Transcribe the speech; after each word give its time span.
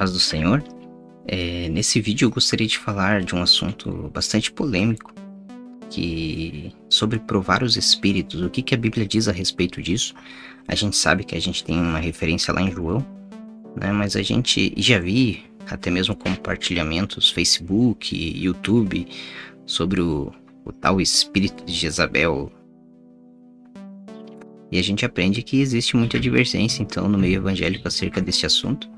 paz 0.00 0.12
do 0.12 0.18
Senhor. 0.18 0.64
É, 1.28 1.68
nesse 1.68 2.00
vídeo 2.00 2.24
eu 2.24 2.30
gostaria 2.30 2.66
de 2.66 2.78
falar 2.78 3.22
de 3.22 3.34
um 3.34 3.42
assunto 3.42 4.10
bastante 4.14 4.50
polêmico, 4.50 5.12
que 5.90 6.72
sobre 6.88 7.18
provar 7.18 7.62
os 7.62 7.76
espíritos. 7.76 8.40
O 8.40 8.48
que, 8.48 8.62
que 8.62 8.74
a 8.74 8.78
Bíblia 8.78 9.06
diz 9.06 9.28
a 9.28 9.32
respeito 9.32 9.82
disso? 9.82 10.14
A 10.66 10.74
gente 10.74 10.96
sabe 10.96 11.22
que 11.22 11.36
a 11.36 11.38
gente 11.38 11.62
tem 11.62 11.78
uma 11.78 11.98
referência 11.98 12.54
lá 12.54 12.62
em 12.62 12.72
João, 12.72 13.04
né? 13.78 13.92
Mas 13.92 14.16
a 14.16 14.22
gente 14.22 14.72
já 14.74 14.98
vi 14.98 15.44
até 15.68 15.90
mesmo 15.90 16.16
compartilhamentos 16.16 17.30
Facebook, 17.30 18.16
YouTube 18.16 19.06
sobre 19.66 20.00
o, 20.00 20.32
o 20.64 20.72
tal 20.72 20.98
espírito 20.98 21.62
de 21.62 21.74
Jezabel. 21.74 22.50
E 24.72 24.78
a 24.78 24.82
gente 24.82 25.04
aprende 25.04 25.42
que 25.42 25.60
existe 25.60 25.94
muita 25.94 26.18
divergência 26.18 26.82
então 26.82 27.06
no 27.06 27.18
meio 27.18 27.36
evangélico 27.36 27.86
acerca 27.86 28.22
desse 28.22 28.46
assunto. 28.46 28.88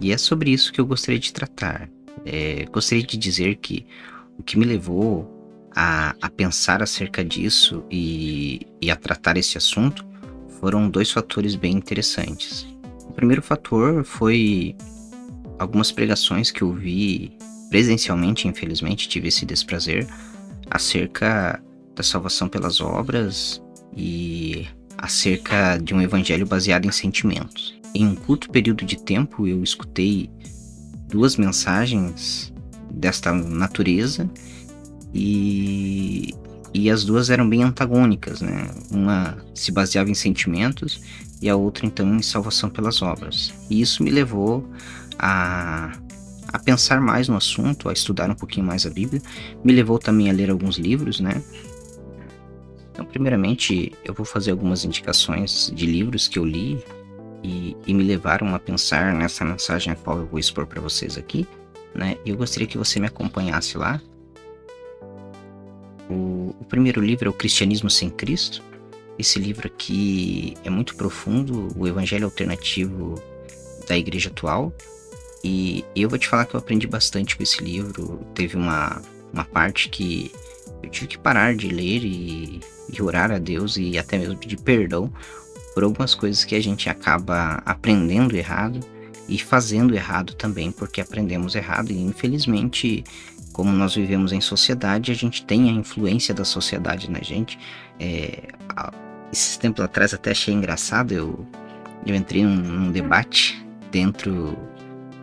E 0.00 0.12
é 0.12 0.18
sobre 0.18 0.50
isso 0.50 0.72
que 0.72 0.80
eu 0.80 0.86
gostaria 0.86 1.18
de 1.18 1.32
tratar. 1.32 1.88
É, 2.24 2.66
gostaria 2.70 3.04
de 3.04 3.16
dizer 3.16 3.56
que 3.56 3.86
o 4.38 4.42
que 4.42 4.58
me 4.58 4.64
levou 4.64 5.40
a, 5.74 6.14
a 6.20 6.28
pensar 6.28 6.82
acerca 6.82 7.24
disso 7.24 7.84
e, 7.90 8.66
e 8.80 8.90
a 8.90 8.96
tratar 8.96 9.36
esse 9.36 9.56
assunto 9.56 10.04
foram 10.60 10.90
dois 10.90 11.10
fatores 11.10 11.54
bem 11.54 11.72
interessantes. 11.72 12.66
O 13.08 13.12
primeiro 13.12 13.42
fator 13.42 14.04
foi 14.04 14.76
algumas 15.58 15.90
pregações 15.90 16.50
que 16.50 16.62
eu 16.62 16.72
vi 16.72 17.32
presencialmente, 17.70 18.48
infelizmente, 18.48 19.08
tive 19.08 19.28
esse 19.28 19.46
desprazer, 19.46 20.06
acerca 20.68 21.62
da 21.94 22.02
salvação 22.02 22.48
pelas 22.48 22.80
obras 22.80 23.62
e 23.96 24.66
acerca 24.98 25.78
de 25.78 25.94
um 25.94 26.02
evangelho 26.02 26.46
baseado 26.46 26.86
em 26.86 26.92
sentimentos. 26.92 27.79
Em 27.94 28.06
um 28.06 28.14
curto 28.14 28.48
período 28.50 28.84
de 28.84 28.96
tempo, 28.96 29.46
eu 29.46 29.62
escutei 29.62 30.30
duas 31.08 31.36
mensagens 31.36 32.52
desta 32.90 33.32
natureza 33.32 34.30
e, 35.12 36.34
e 36.72 36.90
as 36.90 37.04
duas 37.04 37.30
eram 37.30 37.48
bem 37.48 37.62
antagônicas, 37.62 38.40
né? 38.40 38.70
Uma 38.90 39.36
se 39.54 39.72
baseava 39.72 40.10
em 40.10 40.14
sentimentos 40.14 41.00
e 41.42 41.48
a 41.48 41.56
outra 41.56 41.86
então 41.86 42.14
em 42.14 42.22
salvação 42.22 42.70
pelas 42.70 43.02
obras. 43.02 43.52
E 43.68 43.80
isso 43.80 44.02
me 44.02 44.10
levou 44.10 44.68
a, 45.18 45.92
a 46.48 46.58
pensar 46.58 47.00
mais 47.00 47.28
no 47.28 47.36
assunto, 47.36 47.88
a 47.88 47.92
estudar 47.92 48.30
um 48.30 48.34
pouquinho 48.34 48.66
mais 48.66 48.86
a 48.86 48.90
Bíblia, 48.90 49.20
me 49.64 49.72
levou 49.72 49.98
também 49.98 50.30
a 50.30 50.32
ler 50.32 50.50
alguns 50.50 50.76
livros, 50.76 51.18
né? 51.18 51.42
Então, 52.92 53.04
primeiramente, 53.04 53.92
eu 54.04 54.12
vou 54.12 54.26
fazer 54.26 54.50
algumas 54.50 54.84
indicações 54.84 55.72
de 55.74 55.86
livros 55.86 56.28
que 56.28 56.38
eu 56.38 56.44
li 56.44 56.78
e, 57.42 57.76
e 57.86 57.94
me 57.94 58.04
levaram 58.04 58.54
a 58.54 58.58
pensar 58.58 59.12
nessa 59.14 59.44
mensagem 59.44 59.92
a 59.92 59.96
qual 59.96 60.18
eu 60.18 60.26
vou 60.26 60.38
expor 60.38 60.66
para 60.66 60.80
vocês 60.80 61.16
aqui, 61.16 61.46
né? 61.94 62.16
Eu 62.24 62.36
gostaria 62.36 62.66
que 62.66 62.78
você 62.78 63.00
me 63.00 63.06
acompanhasse 63.06 63.76
lá. 63.78 64.00
O, 66.08 66.54
o 66.60 66.64
primeiro 66.68 67.00
livro 67.00 67.28
é 67.28 67.30
o 67.30 67.34
Cristianismo 67.34 67.90
sem 67.90 68.10
Cristo. 68.10 68.62
Esse 69.18 69.38
livro 69.38 69.66
aqui 69.66 70.54
é 70.64 70.70
muito 70.70 70.96
profundo, 70.96 71.68
o 71.76 71.86
Evangelho 71.86 72.24
Alternativo 72.24 73.20
da 73.86 73.96
Igreja 73.96 74.28
Atual. 74.30 74.72
E 75.42 75.84
eu 75.96 76.08
vou 76.08 76.18
te 76.18 76.28
falar 76.28 76.44
que 76.44 76.54
eu 76.54 76.60
aprendi 76.60 76.86
bastante 76.86 77.36
com 77.36 77.42
esse 77.42 77.62
livro. 77.62 78.20
Teve 78.34 78.56
uma, 78.56 79.00
uma 79.32 79.44
parte 79.44 79.88
que 79.88 80.30
eu 80.82 80.90
tive 80.90 81.06
que 81.06 81.18
parar 81.18 81.54
de 81.54 81.68
ler 81.68 82.04
e, 82.04 82.60
e 82.92 83.02
orar 83.02 83.30
a 83.30 83.38
Deus 83.38 83.76
e 83.76 83.98
até 83.98 84.18
mesmo 84.18 84.36
pedir 84.36 84.58
perdão 84.58 85.12
por 85.74 85.84
algumas 85.84 86.14
coisas 86.14 86.44
que 86.44 86.54
a 86.54 86.62
gente 86.62 86.88
acaba 86.88 87.62
aprendendo 87.64 88.36
errado 88.36 88.80
e 89.28 89.38
fazendo 89.38 89.94
errado 89.94 90.34
também, 90.34 90.72
porque 90.72 91.00
aprendemos 91.00 91.54
errado 91.54 91.92
e 91.92 92.00
infelizmente, 92.00 93.04
como 93.52 93.70
nós 93.70 93.94
vivemos 93.94 94.32
em 94.32 94.40
sociedade, 94.40 95.12
a 95.12 95.14
gente 95.14 95.44
tem 95.44 95.68
a 95.68 95.72
influência 95.72 96.34
da 96.34 96.44
sociedade 96.44 97.10
na 97.10 97.20
gente. 97.20 97.58
É, 97.98 98.48
esses 99.32 99.56
tempos 99.56 99.84
atrás 99.84 100.12
até 100.12 100.32
achei 100.32 100.52
engraçado, 100.52 101.12
eu, 101.12 101.46
eu 102.04 102.14
entrei 102.14 102.42
num, 102.42 102.56
num 102.56 102.90
debate 102.90 103.64
dentro 103.92 104.58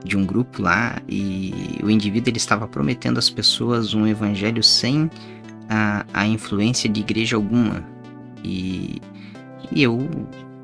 de 0.04 0.16
um 0.16 0.26
grupo 0.26 0.62
lá 0.62 1.02
e 1.08 1.80
o 1.84 1.90
indivíduo 1.90 2.30
ele 2.30 2.38
estava 2.38 2.68
prometendo 2.68 3.18
às 3.18 3.30
pessoas 3.30 3.94
um 3.94 4.08
evangelho 4.08 4.64
sem 4.64 5.10
a, 5.70 6.06
a 6.14 6.26
influência 6.26 6.90
de 6.90 7.02
igreja 7.02 7.36
alguma. 7.36 7.84
E 8.44 9.02
e 9.72 9.84
eu 9.84 10.10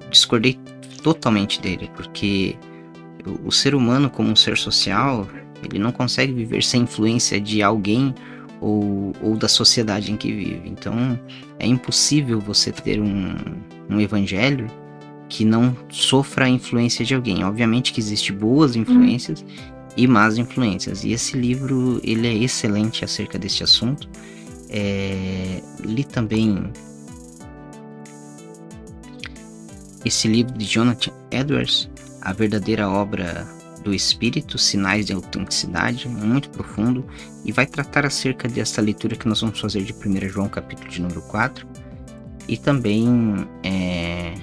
discordei 0.09 0.59
totalmente 1.02 1.62
dele, 1.62 1.90
porque 1.96 2.56
o, 3.46 3.52
ser 3.52 3.76
humano, 3.76 4.09
como 4.09 4.30
um 4.30 4.36
ser 4.36 4.58
social, 4.58 5.28
ele 5.64 5.80
não 5.80 5.92
consegue 5.92 6.34
viver 6.34 6.64
sem 6.64 6.84
influência 6.84 7.40
de 7.40 7.62
alguém 7.62 8.14
ou, 8.59 9.14
ou 9.22 9.36
da 9.36 9.48
sociedade 9.48 10.12
em 10.12 10.18
que 10.18 10.32
vive. 10.32 10.70
Então 10.70 11.20
é 11.59 11.68
impossível 11.68 12.40
você 12.40 12.72
ter 12.72 13.00
um, 13.02 13.36
um 13.90 14.00
evangelho 14.00 14.68
que 15.30 15.44
não 15.44 15.76
sofra 15.90 16.46
a 16.46 16.50
influência 16.50 17.03
de 17.03 17.16
alguém. 17.16 17.44
Obviamente 17.44 17.92
que 17.92 18.00
existem 18.00 18.36
boas 18.36 18.76
influências 18.76 19.42
hum. 19.42 19.46
e 19.98 20.08
más 20.08 20.38
influências. 20.38 21.03
E 21.03 21.12
esse 21.12 21.38
livro 21.38 22.00
ele 22.03 22.28
é 22.28 22.34
excelente 22.34 23.03
acerca 23.03 23.38
deste 23.38 23.64
assunto. 23.64 24.08
É, 24.70 25.62
li 25.84 26.03
também 26.03 26.72
Esse 30.06 30.28
livro 30.28 30.58
de 30.58 30.66
Jonathan 30.66 31.12
Edwards, 31.31 31.90
a 32.22 32.34
verdadeira 32.34 32.90
obra 32.90 33.47
do 33.84 33.94
Espírito, 33.94 34.58
Sinais 34.58 35.06
de 35.06 35.14
Autenticidade, 35.14 36.08
muito 36.08 36.50
profundo, 36.50 37.06
e 37.46 37.52
vai 37.52 37.66
tratar 37.66 38.06
acerca 38.06 38.47
dessa 38.47 38.81
leitura 38.81 39.16
que 39.16 39.28
nós 39.28 39.41
vamos 39.41 39.59
fazer 39.59 39.84
de 39.84 39.94
1 39.94 40.30
João, 40.30 40.47
capítulo 40.47 40.90
de 40.90 41.02
número 41.02 41.22
4, 41.24 41.68
e 42.47 42.58
também 42.58 43.47
é, 43.64 44.34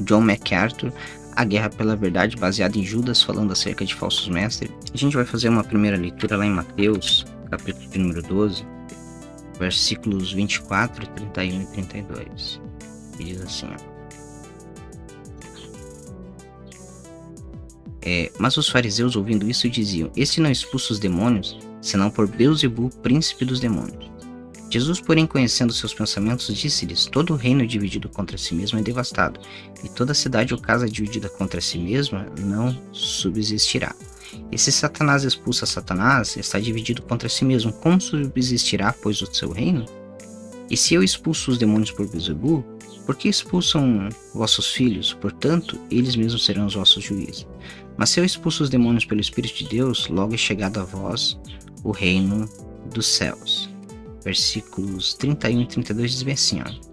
John 0.00 0.20
MacArthur, 0.20 0.92
A 1.34 1.44
Guerra 1.44 1.70
pela 1.70 1.96
Verdade, 1.96 2.36
baseado 2.36 2.76
em 2.76 2.84
Judas, 2.84 3.22
falando 3.22 3.52
acerca 3.52 3.84
de 3.84 3.94
falsos 3.94 4.28
mestres. 4.28 4.70
A 4.92 4.96
gente 4.96 5.16
vai 5.16 5.24
fazer 5.24 5.48
uma 5.48 5.64
primeira 5.64 5.96
leitura 5.96 6.36
lá 6.36 6.46
em 6.46 6.50
Mateus, 6.50 7.26
capítulo 7.50 7.88
de 7.88 7.98
número 7.98 8.22
12, 8.22 8.64
versículos 9.58 10.32
24, 10.32 11.06
31 11.08 11.62
e 11.62 11.66
32. 11.66 12.60
E 13.18 13.24
diz 13.24 13.40
assim, 13.42 13.66
ó. 13.66 13.97
É, 18.02 18.30
mas 18.38 18.56
os 18.56 18.68
fariseus, 18.68 19.16
ouvindo 19.16 19.48
isso, 19.48 19.68
diziam: 19.68 20.10
Este 20.16 20.40
não 20.40 20.50
expulsa 20.50 20.92
os 20.92 20.98
demônios, 20.98 21.58
senão 21.80 22.10
por 22.10 22.26
Beuzebu, 22.26 22.90
príncipe 23.02 23.44
dos 23.44 23.60
demônios. 23.60 24.08
Jesus, 24.70 25.00
porém, 25.00 25.26
conhecendo 25.26 25.72
seus 25.72 25.94
pensamentos, 25.94 26.54
disse-lhes: 26.54 27.06
Todo 27.06 27.34
reino 27.34 27.66
dividido 27.66 28.08
contra 28.08 28.36
si 28.36 28.54
mesmo 28.54 28.78
é 28.78 28.82
devastado, 28.82 29.40
e 29.82 29.88
toda 29.88 30.14
cidade 30.14 30.52
ou 30.52 30.60
casa 30.60 30.88
dividida 30.88 31.28
contra 31.28 31.60
si 31.60 31.78
mesma 31.78 32.26
não 32.38 32.76
subsistirá. 32.92 33.94
E 34.52 34.58
se 34.58 34.70
Satanás 34.70 35.24
expulsa 35.24 35.64
Satanás, 35.64 36.36
está 36.36 36.60
dividido 36.60 37.02
contra 37.02 37.28
si 37.28 37.44
mesmo. 37.44 37.72
Como 37.72 38.00
subsistirá, 38.00 38.94
pois, 39.02 39.22
o 39.22 39.34
seu 39.34 39.50
reino? 39.50 39.86
E 40.70 40.76
se 40.76 40.94
eu 40.94 41.02
expulso 41.02 41.50
os 41.50 41.58
demônios 41.58 41.90
por 41.90 42.06
Bezebu, 42.06 42.62
por 43.06 43.16
que 43.16 43.28
expulsam 43.28 44.10
vossos 44.34 44.70
filhos? 44.70 45.14
Portanto, 45.14 45.78
eles 45.90 46.14
mesmos 46.14 46.44
serão 46.44 46.66
os 46.66 46.74
vossos 46.74 47.02
juízes. 47.02 47.46
Mas 47.98 48.10
se 48.10 48.20
eu 48.20 48.24
expulso 48.24 48.62
os 48.62 48.70
demônios 48.70 49.04
pelo 49.04 49.20
Espírito 49.20 49.56
de 49.56 49.68
Deus, 49.68 50.06
logo 50.06 50.32
é 50.32 50.38
chegado 50.38 50.78
a 50.80 50.84
vós 50.84 51.38
o 51.82 51.90
reino 51.90 52.48
dos 52.94 53.06
céus. 53.06 53.68
Versículos 54.24 55.14
31 55.14 55.60
e 55.60 55.66
32 55.66 56.10
diz 56.12 56.22
bem 56.22 56.34
assim, 56.34 56.62
ó. 56.62 56.88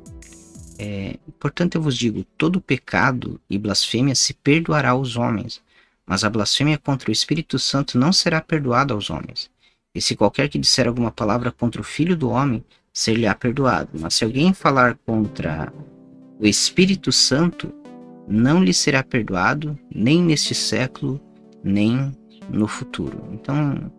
É, 0.78 1.18
Portanto 1.40 1.76
eu 1.76 1.82
vos 1.82 1.96
digo, 1.96 2.26
todo 2.38 2.60
pecado 2.60 3.40
e 3.48 3.58
blasfêmia 3.58 4.16
se 4.16 4.34
perdoará 4.34 4.90
aos 4.90 5.16
homens, 5.16 5.62
mas 6.06 6.24
a 6.24 6.30
blasfêmia 6.30 6.78
contra 6.78 7.10
o 7.10 7.14
Espírito 7.14 7.60
Santo 7.60 8.00
não 8.00 8.12
será 8.12 8.42
perdoada 8.42 8.94
aos 8.94 9.12
homens. 9.12 9.50
E 9.94 10.02
se 10.02 10.16
qualquer 10.16 10.50
que 10.50 10.58
disser 10.58 10.88
alguma 10.88 11.12
palavra 11.12 11.52
contra 11.52 11.80
o 11.80 11.84
Filho 11.84 12.18
do 12.18 12.30
Homem, 12.30 12.66
ser-lhe-á 12.92 13.36
perdoado. 13.36 13.90
Mas 13.94 14.16
se 14.16 14.24
alguém 14.24 14.54
falar 14.54 14.98
contra 15.06 15.72
o 16.40 16.46
Espírito 16.46 17.12
Santo, 17.12 17.72
não 18.28 18.64
lhe 18.64 18.74
será 18.74 19.04
perdoado, 19.04 19.78
nem 19.94 20.22
neste 20.22 20.54
século, 20.56 21.22
nem 21.64 22.12
no 22.50 22.68
futuro. 22.68 23.24
Então, 23.32 23.92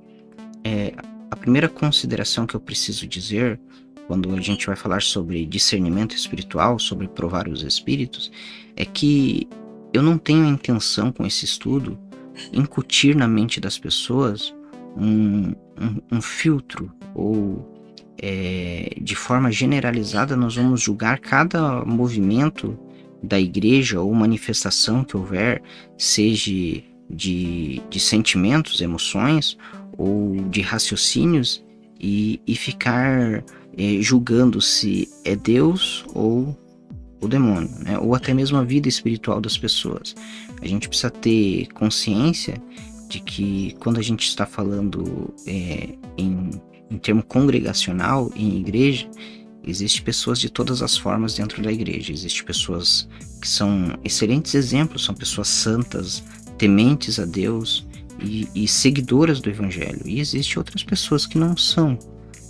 é, 0.64 0.92
a 1.30 1.36
primeira 1.36 1.68
consideração 1.68 2.46
que 2.46 2.54
eu 2.54 2.60
preciso 2.60 3.06
dizer 3.06 3.60
quando 4.06 4.32
a 4.34 4.40
gente 4.40 4.66
vai 4.66 4.76
falar 4.76 5.02
sobre 5.02 5.44
discernimento 5.44 6.14
espiritual, 6.14 6.78
sobre 6.78 7.08
provar 7.08 7.48
os 7.48 7.62
espíritos, 7.62 8.30
é 8.76 8.84
que 8.84 9.48
eu 9.92 10.02
não 10.02 10.16
tenho 10.16 10.44
a 10.44 10.48
intenção 10.48 11.10
com 11.10 11.26
esse 11.26 11.44
estudo 11.44 11.98
incutir 12.52 13.16
na 13.16 13.26
mente 13.26 13.60
das 13.60 13.78
pessoas 13.78 14.54
um, 14.96 15.54
um, 15.80 16.00
um 16.12 16.22
filtro 16.22 16.92
ou 17.14 17.74
é, 18.18 18.94
de 19.00 19.14
forma 19.14 19.50
generalizada 19.50 20.36
nós 20.36 20.56
vamos 20.56 20.80
julgar 20.80 21.18
cada 21.18 21.84
movimento 21.84 22.78
da 23.26 23.40
igreja 23.40 24.00
ou 24.00 24.12
manifestação 24.14 25.04
que 25.04 25.16
houver, 25.16 25.62
seja 25.98 26.50
de, 27.10 27.82
de 27.90 28.00
sentimentos, 28.00 28.80
emoções 28.80 29.56
ou 29.96 30.36
de 30.48 30.60
raciocínios 30.60 31.64
e, 32.00 32.40
e 32.46 32.54
ficar 32.54 33.44
é, 33.76 34.00
julgando 34.00 34.60
se 34.60 35.08
é 35.24 35.34
Deus 35.34 36.04
ou 36.14 36.56
o 37.20 37.28
demônio, 37.28 37.70
né? 37.80 37.98
ou 37.98 38.14
até 38.14 38.34
mesmo 38.34 38.58
a 38.58 38.62
vida 38.62 38.88
espiritual 38.88 39.40
das 39.40 39.56
pessoas. 39.56 40.14
A 40.60 40.66
gente 40.66 40.88
precisa 40.88 41.10
ter 41.10 41.66
consciência 41.72 42.62
de 43.08 43.20
que 43.20 43.74
quando 43.80 43.98
a 43.98 44.02
gente 44.02 44.26
está 44.26 44.44
falando 44.44 45.34
é, 45.46 45.90
em, 46.18 46.50
em 46.90 46.98
termo 46.98 47.22
congregacional, 47.22 48.30
em 48.36 48.58
igreja, 48.58 49.08
Existem 49.66 50.02
pessoas 50.02 50.38
de 50.38 50.48
todas 50.48 50.80
as 50.80 50.96
formas 50.96 51.34
dentro 51.34 51.60
da 51.60 51.72
igreja. 51.72 52.12
Existem 52.12 52.44
pessoas 52.44 53.08
que 53.40 53.48
são 53.48 53.98
excelentes 54.04 54.54
exemplos, 54.54 55.04
são 55.04 55.14
pessoas 55.14 55.48
santas, 55.48 56.22
tementes 56.56 57.18
a 57.18 57.24
Deus 57.24 57.86
e, 58.22 58.48
e 58.54 58.68
seguidoras 58.68 59.40
do 59.40 59.50
Evangelho. 59.50 60.02
E 60.04 60.20
existem 60.20 60.58
outras 60.58 60.84
pessoas 60.84 61.26
que 61.26 61.36
não 61.36 61.56
são. 61.56 61.98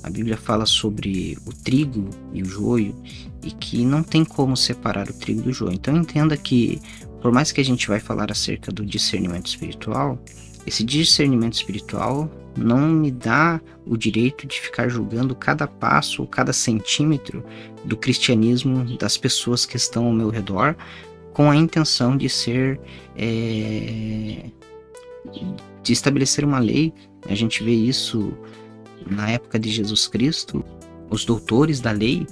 A 0.03 0.11
Bíblia 0.11 0.37
fala 0.37 0.67
sobre 0.67 1.37
o 1.47 1.53
trigo 1.53 2.11
e 2.33 2.43
o 2.43 2.45
joio 2.45 2.95
e 3.43 3.51
que 3.51 3.85
não 3.85 4.03
tem 4.03 4.25
como 4.25 4.57
separar 4.57 5.09
o 5.09 5.13
trigo 5.13 5.43
do 5.43 5.53
joio. 5.53 5.73
Então 5.73 5.97
entenda 5.97 6.37
que, 6.37 6.81
por 7.21 7.33
mais 7.33 7.51
que 7.51 7.61
a 7.61 7.65
gente 7.65 7.89
vai 7.89 7.99
falar 7.99 8.31
acerca 8.31 8.71
do 8.71 8.85
discernimento 8.85 9.47
espiritual, 9.47 10.23
esse 10.67 10.83
discernimento 10.85 11.55
espiritual 11.55 12.31
não 12.57 12.89
me 12.89 13.11
dá 13.11 13.61
o 13.87 13.97
direito 13.97 14.47
de 14.47 14.61
ficar 14.61 14.89
julgando 14.89 15.35
cada 15.35 15.67
passo 15.67 16.27
cada 16.27 16.53
centímetro 16.53 17.45
do 17.85 17.97
cristianismo 17.97 18.97
das 18.99 19.17
pessoas 19.17 19.67
que 19.67 19.77
estão 19.77 20.07
ao 20.07 20.13
meu 20.13 20.31
redor 20.31 20.75
com 21.33 21.51
a 21.51 21.57
intenção 21.57 22.17
de 22.17 22.29
ser 22.29 22.81
é, 23.15 24.47
de 25.83 25.93
estabelecer 25.93 26.45
uma 26.45 26.59
lei. 26.59 26.93
A 27.29 27.35
gente 27.35 27.63
vê 27.63 27.73
isso 27.73 28.33
na 29.09 29.31
época 29.31 29.59
de 29.59 29.71
Jesus 29.71 30.09
Cristo. 30.09 30.65
Os 31.11 31.25
doutores 31.25 31.81
da 31.81 31.93
lei 31.93 32.27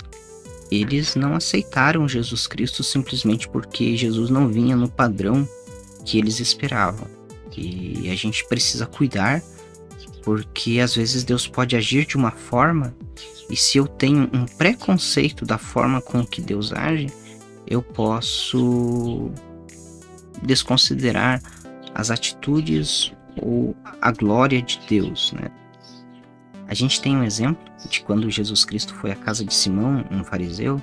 eles 0.70 1.14
não 1.14 1.34
aceitaram 1.34 2.08
Jesus 2.08 2.46
Cristo 2.46 2.82
simplesmente 2.82 3.48
porque 3.48 3.96
Jesus 3.96 4.30
não 4.30 4.48
vinha 4.48 4.74
no 4.74 4.88
padrão 4.88 5.46
que 6.04 6.18
eles 6.18 6.40
esperavam. 6.40 7.06
E 7.60 8.10
a 8.10 8.14
gente 8.14 8.46
precisa 8.46 8.86
cuidar, 8.86 9.42
porque 10.22 10.80
às 10.80 10.94
vezes 10.94 11.24
Deus 11.24 11.46
pode 11.46 11.76
agir 11.76 12.06
de 12.06 12.16
uma 12.16 12.30
forma, 12.30 12.94
e 13.50 13.56
se 13.56 13.78
eu 13.78 13.86
tenho 13.86 14.28
um 14.32 14.46
preconceito 14.46 15.44
da 15.44 15.58
forma 15.58 16.00
com 16.00 16.24
que 16.24 16.40
Deus 16.40 16.72
age, 16.72 17.06
eu 17.66 17.82
posso 17.82 19.30
desconsiderar 20.42 21.42
as 21.94 22.10
atitudes 22.10 23.12
ou 23.36 23.76
a 24.00 24.10
glória 24.10 24.60
de 24.60 24.80
Deus, 24.88 25.32
né? 25.32 25.50
A 26.66 26.74
gente 26.74 27.00
tem 27.00 27.16
um 27.16 27.22
exemplo 27.22 27.62
de 27.88 28.00
quando 28.00 28.30
Jesus 28.30 28.64
Cristo 28.64 28.94
foi 28.94 29.12
à 29.12 29.16
casa 29.16 29.44
de 29.44 29.52
Simão, 29.52 30.04
um 30.10 30.24
fariseu, 30.24 30.80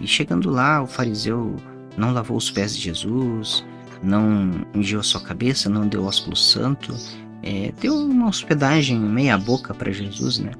e 0.00 0.06
chegando 0.06 0.50
lá, 0.50 0.82
o 0.82 0.86
fariseu 0.86 1.56
não 1.96 2.12
lavou 2.12 2.36
os 2.36 2.50
pés 2.50 2.76
de 2.76 2.82
Jesus, 2.82 3.64
não 4.02 4.66
ungiu 4.74 5.00
a 5.00 5.02
sua 5.02 5.20
cabeça, 5.20 5.68
não 5.68 5.86
deu 5.86 6.04
ósculo 6.04 6.36
santo, 6.36 6.94
é, 7.42 7.72
deu 7.80 7.94
uma 7.94 8.28
hospedagem 8.28 8.98
meia 8.98 9.38
boca 9.38 9.72
para 9.74 9.92
Jesus, 9.92 10.38
né? 10.38 10.52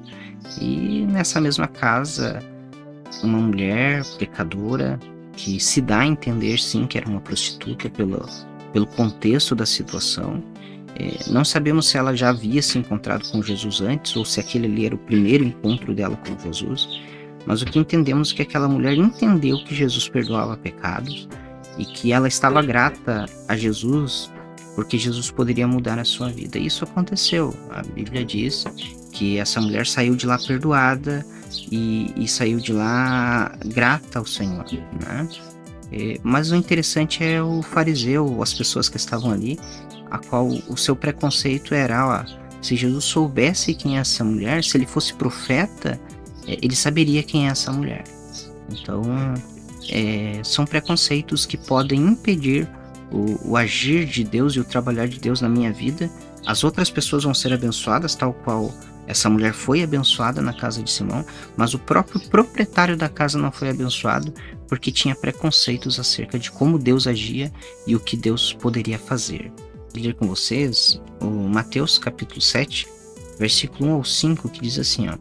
E 0.61 1.05
nessa 1.07 1.41
mesma 1.41 1.67
casa, 1.67 2.39
uma 3.23 3.39
mulher 3.39 4.03
pecadora 4.17 4.99
que 5.33 5.59
se 5.59 5.81
dá 5.81 5.99
a 5.99 6.07
entender 6.07 6.57
sim 6.59 6.87
que 6.87 6.97
era 6.97 7.07
uma 7.07 7.21
prostituta 7.21 7.89
pelo, 7.89 8.25
pelo 8.73 8.87
contexto 8.87 9.53
da 9.53 9.65
situação. 9.65 10.43
É, 10.95 11.29
não 11.29 11.45
sabemos 11.45 11.87
se 11.87 11.97
ela 11.97 12.15
já 12.15 12.29
havia 12.29 12.61
se 12.61 12.79
encontrado 12.79 13.29
com 13.29 13.41
Jesus 13.41 13.81
antes 13.81 14.15
ou 14.15 14.25
se 14.25 14.39
aquele 14.39 14.65
ali 14.65 14.85
era 14.87 14.95
o 14.95 14.97
primeiro 14.97 15.43
encontro 15.43 15.93
dela 15.93 16.17
com 16.17 16.37
Jesus. 16.39 16.87
Mas 17.45 17.61
o 17.61 17.65
que 17.65 17.79
entendemos 17.79 18.31
é 18.31 18.35
que 18.35 18.41
aquela 18.41 18.67
mulher 18.67 18.97
entendeu 18.97 19.63
que 19.63 19.75
Jesus 19.75 20.09
perdoava 20.09 20.57
pecados, 20.57 21.29
e 21.77 21.85
que 21.85 22.11
ela 22.11 22.27
estava 22.27 22.61
grata 22.61 23.25
a 23.47 23.55
Jesus 23.55 24.31
porque 24.77 24.95
Jesus 24.95 25.31
poderia 25.31 25.67
mudar 25.67 25.97
a 25.97 26.05
sua 26.05 26.29
vida. 26.29 26.59
Isso 26.59 26.83
aconteceu. 26.83 27.51
A 27.71 27.81
Bíblia 27.81 28.23
diz 28.23 28.63
que 29.11 29.39
essa 29.39 29.59
mulher 29.59 29.87
saiu 29.87 30.15
de 30.15 30.27
lá 30.27 30.37
perdoada 30.37 31.25
e, 31.71 32.13
e 32.15 32.27
saiu 32.27 32.59
de 32.59 32.73
lá 32.73 33.57
grata 33.65 34.19
ao 34.19 34.25
Senhor, 34.27 34.63
né? 35.03 35.27
É, 35.91 36.19
mas 36.21 36.51
o 36.51 36.55
interessante 36.55 37.23
é 37.23 37.41
o 37.41 37.63
fariseu, 37.63 38.43
as 38.43 38.53
pessoas 38.53 38.87
que 38.87 38.97
estavam 38.97 39.31
ali, 39.31 39.57
a 40.11 40.19
qual 40.19 40.47
o 40.47 40.77
seu 40.77 40.95
preconceito 40.95 41.73
era, 41.73 42.05
ó, 42.05 42.47
se 42.61 42.75
Jesus 42.75 43.05
soubesse 43.05 43.73
quem 43.73 43.97
é 43.97 44.01
essa 44.01 44.23
mulher, 44.23 44.63
se 44.63 44.77
ele 44.77 44.85
fosse 44.85 45.11
profeta, 45.15 45.99
é, 46.47 46.55
ele 46.61 46.75
saberia 46.75 47.23
quem 47.23 47.47
é 47.47 47.51
essa 47.51 47.71
mulher. 47.71 48.03
Então, 48.69 49.01
é, 49.89 50.41
são 50.43 50.65
preconceitos 50.65 51.45
que 51.45 51.57
podem 51.57 51.99
impedir 51.99 52.69
o, 53.11 53.51
o, 53.51 53.57
agir 53.57 54.05
de 54.05 54.23
Deus 54.23 54.53
e 54.53 54.59
o 54.59 54.63
trabalhar 54.63 55.07
de 55.07 55.19
Deus 55.19 55.41
na 55.41 55.49
minha 55.49 55.71
vida. 55.71 56.09
As 56.45 56.63
outras 56.63 56.89
pessoas 56.89 57.23
vão 57.23 57.33
ser 57.33 57.53
abençoadas, 57.53 58.15
tal 58.15 58.33
qual 58.33 58.73
essa 59.05 59.29
mulher 59.29 59.53
foi 59.53 59.81
abençoada 59.83 60.41
na 60.41 60.53
casa 60.53 60.83
de 60.83 60.91
Simão, 60.91 61.25
mas 61.55 61.73
o 61.73 61.79
próprio 61.79 62.19
proprietário 62.29 62.97
da 62.97 63.07
casa 63.07 63.37
não 63.37 63.51
foi 63.51 63.69
abençoado 63.69 64.33
porque 64.67 64.91
tinha 64.91 65.15
preconceitos 65.15 65.97
acerca 65.97 66.37
de 66.37 66.51
como 66.51 66.77
Deus 66.77 67.07
agia 67.07 67.51
e 67.85 67.95
o 67.95 67.99
que 67.99 68.17
Deus 68.17 68.51
poderia 68.51 68.99
fazer. 68.99 69.51
Vou 69.93 70.03
ler 70.03 70.13
com 70.15 70.27
vocês 70.27 71.01
o 71.21 71.25
Mateus 71.25 71.97
capítulo 71.97 72.41
7, 72.41 72.87
versículo 73.39 73.91
1 73.91 73.93
ao 73.93 74.03
5, 74.03 74.49
que 74.49 74.61
diz 74.61 74.77
assim: 74.77 75.07
ó, 75.07 75.17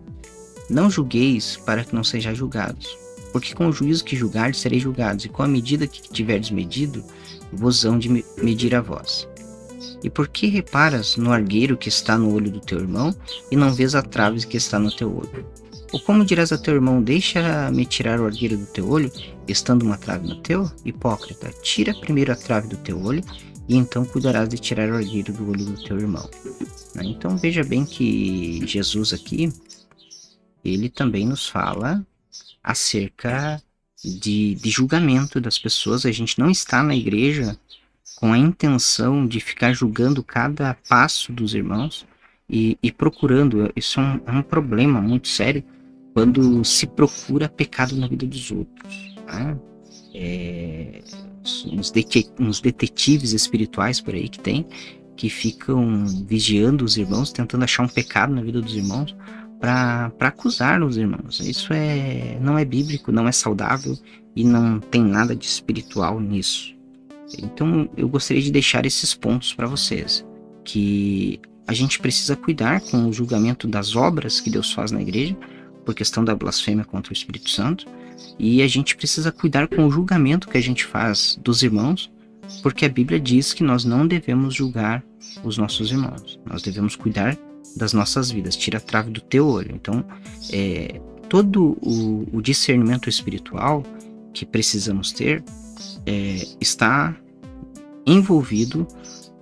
Não 0.69 0.91
julgueis 0.91 1.57
para 1.65 1.85
que 1.85 1.95
não 1.95 2.03
sejais 2.03 2.37
julgados 2.37 3.06
porque 3.37 3.55
com 3.55 3.69
o 3.69 3.73
juízo 3.73 4.03
que 4.03 4.17
julgares 4.17 4.59
sereis 4.59 4.83
julgados, 4.83 5.27
e 5.27 5.29
com 5.29 5.43
a 5.43 5.47
medida 5.47 5.87
que 5.87 6.01
tiverdes 6.11 6.51
medido, 6.51 7.05
vos 7.53 7.85
hão 7.85 7.99
de 7.99 8.25
medir 8.43 8.75
a 8.75 8.81
vós. 8.81 9.29
E 10.03 10.09
por 10.09 10.27
que 10.27 10.47
reparas 10.47 11.19
no 11.19 11.31
argueiro 11.31 11.77
que 11.77 11.91
está 11.91 12.17
no 12.17 12.33
olho 12.33 12.51
do 12.51 12.61
teu 12.61 12.79
irmão, 12.79 13.15
e 13.51 13.57
não 13.57 13.75
vês 13.75 13.95
a 13.95 14.01
trave 14.01 14.47
que 14.47 14.57
está 14.57 14.79
no 14.79 14.91
teu 14.91 15.15
olho? 15.15 15.45
Ou 15.93 16.01
como 16.01 16.25
dirás 16.25 16.51
a 16.51 16.57
teu 16.57 16.77
irmão, 16.77 17.03
deixa-me 17.03 17.85
tirar 17.85 18.21
o 18.21 18.25
argueiro 18.25 18.57
do 18.57 18.65
teu 18.65 18.89
olho, 18.89 19.13
estando 19.47 19.83
uma 19.83 19.99
trave 19.99 20.27
no 20.27 20.37
teu? 20.37 20.71
Hipócrita, 20.83 21.51
tira 21.61 21.93
primeiro 21.93 22.33
a 22.33 22.37
trave 22.37 22.69
do 22.69 22.79
teu 22.79 22.99
olho, 23.03 23.23
e 23.69 23.77
então 23.77 24.03
cuidarás 24.07 24.49
de 24.49 24.57
tirar 24.57 24.89
o 24.89 24.95
argueiro 24.95 25.31
do 25.35 25.51
olho 25.51 25.67
do 25.67 25.85
teu 25.85 25.99
irmão. 25.99 26.27
Né? 26.95 27.03
Então 27.05 27.37
veja 27.37 27.63
bem 27.63 27.85
que 27.85 28.67
Jesus 28.67 29.13
aqui, 29.13 29.53
ele 30.65 30.89
também 30.89 31.27
nos 31.27 31.47
fala 31.47 32.03
acerca 32.67 33.63
de, 34.05 34.57
de 34.57 34.71
julgamento 34.71 35.41
das 35.41 35.57
pessoas. 35.57 36.05
A 36.05 36.11
gente 36.11 36.37
não 36.37 36.51
está 36.51 36.83
na 36.83 36.97
igreja 36.97 37.57
com 38.17 38.33
a 38.33 38.39
intenção 38.39 39.25
de 39.25 39.39
ficar 39.39 39.73
julgando 39.73 40.23
cada 40.25 40.75
passo 40.89 41.33
dos 41.33 41.55
irmãos 41.55 42.05
e, 42.51 42.77
e 42.83 42.91
procurando. 42.91 43.71
Isso 43.77 44.01
é 44.01 44.03
um, 44.03 44.21
é 44.27 44.33
um, 44.33 44.43
problema 44.43 45.01
muito 45.01 45.29
sério 45.29 45.63
quando 46.13 46.65
se 46.65 46.89
procura 46.89 47.49
pecado 47.49 47.95
na 47.95 48.09
vida 48.09 48.27
dos 48.27 48.51
outros. 48.51 49.15
Né? 49.27 49.57
É, 50.13 51.03
uns 52.41 52.61
detetives 52.61 53.33
espirituais 53.33 54.01
por 54.01 54.15
aí 54.15 54.29
que 54.29 54.41
tem 54.41 54.67
que 55.17 55.31
ficam 55.31 56.05
vigiando 56.27 56.85
os 56.85 56.99
irmãos, 56.99 57.33
tentando 57.33 57.65
achar 57.65 57.83
um 57.83 57.89
pecado 57.89 58.35
na 58.35 58.43
vida 58.43 58.61
dos 58.61 58.77
irmãos 58.77 59.17
para 59.61 60.13
acusar 60.21 60.83
os 60.83 60.97
irmãos. 60.97 61.41
Isso 61.41 61.73
é 61.73 62.39
não 62.41 62.59
é 62.59 62.65
bíblico, 62.65 63.11
não 63.11 63.27
é 63.27 63.33
saudável 63.33 63.99
e 64.35 64.45
não 64.45 64.79
tem 64.81 65.03
nada 65.03 65.35
de 65.35 65.47
espiritual 65.47 66.21
nisso. 66.21 66.75
Então 67.43 67.89
eu 67.97 68.09
gostaria 68.09 68.43
de 68.43 68.53
deixar 68.53 68.87
esses 68.87 69.15
pontos 69.15 69.53
para 69.53 69.67
vocês, 69.67 70.25
que 70.65 71.41
a 71.67 71.73
gente 71.73 71.99
precisa 71.99 72.37
cuidar 72.37 72.81
com 72.81 73.09
o 73.09 73.13
julgamento 73.13 73.67
das 73.67 73.97
obras 73.97 74.41
que 74.41 74.51
Deus 74.51 74.73
faz 74.73 74.93
na 74.93 75.03
igreja, 75.03 75.37
por 75.85 75.95
questão 75.95 76.25
da 76.25 76.35
blasfêmia 76.35 76.85
contra 76.85 77.13
o 77.13 77.13
Espírito 77.13 77.51
Santo, 77.51 77.87
e 78.39 78.63
a 78.63 78.69
gente 78.69 78.97
precisa 78.97 79.33
cuidar 79.33 79.69
com 79.69 79.85
o 79.87 79.91
julgamento 79.91 80.49
que 80.49 80.59
a 80.59 80.61
gente 80.61 80.85
faz 80.85 81.39
dos 81.43 81.63
irmãos, 81.63 82.11
porque 82.63 82.85
a 82.85 82.89
Bíblia 82.89 83.19
diz 83.19 83.53
que 83.53 83.65
nós 83.65 83.85
não 83.85 84.07
devemos 84.07 84.55
julgar 84.55 85.03
os 85.43 85.59
nossos 85.59 85.91
irmãos. 85.91 86.39
Nós 86.45 86.63
devemos 86.63 86.95
cuidar 86.95 87.37
das 87.77 87.93
nossas 87.93 88.31
vidas, 88.31 88.57
tira 88.57 88.79
a 88.79 88.81
trave 88.81 89.11
do 89.11 89.21
teu 89.21 89.47
olho. 89.47 89.73
Então, 89.75 90.05
é, 90.51 91.01
todo 91.29 91.77
o, 91.83 92.27
o, 92.33 92.41
discernimento 92.41 93.09
espiritual 93.09 93.83
que 94.33 94.47
precisamos 94.47 95.13
ter 95.13 95.45
é, 96.07 96.47
está 96.61 97.15
envolvido 98.07 98.87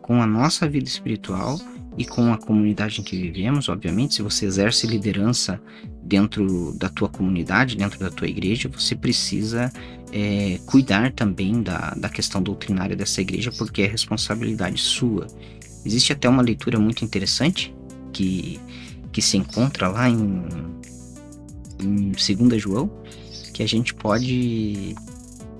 com 0.03 0.21
a 0.21 0.26
nossa 0.26 0.69
vida 0.69 0.88
espiritual 0.88 1.61
e 1.97 2.05
com 2.05 2.33
a 2.33 2.38
comunidade 2.38 3.00
em 3.00 3.05
que 3.05 3.17
vivemos, 3.17 3.69
obviamente, 3.69 4.14
se 4.14 4.23
você 4.23 4.47
exerce 4.47 4.87
liderança 4.87 5.61
dentro 6.03 6.73
da 6.76 6.88
tua 6.88 7.09
comunidade, 7.09 7.76
dentro 7.76 8.00
da 8.00 8.11
tua 8.11 8.26
igreja, 8.26 8.69
você 8.69 8.97
precisa 8.97 9.73
é, 10.12 10.59
cuidar 10.67 11.12
também 11.12 11.62
da, 11.62 11.91
da 11.91 12.09
questão 12.09 12.43
doutrinária 12.43 12.97
dessa 12.97 13.21
igreja, 13.21 13.53
porque 13.57 13.83
é 13.83 13.87
responsabilidade 13.87 14.81
sua. 14.81 15.29
Existe 15.87 16.12
até 16.12 16.29
uma 16.29 16.43
leitura 16.43 16.81
muito 16.81 17.05
interessante 17.05 17.73
que, 18.14 18.59
que 19.12 19.21
se 19.21 19.37
encontra 19.37 19.88
lá 19.88 20.09
em, 20.09 20.47
em 21.80 22.12
2 22.12 22.62
João, 22.62 22.90
que 23.52 23.62
a 23.62 23.66
gente 23.66 23.92
pode, 23.92 24.94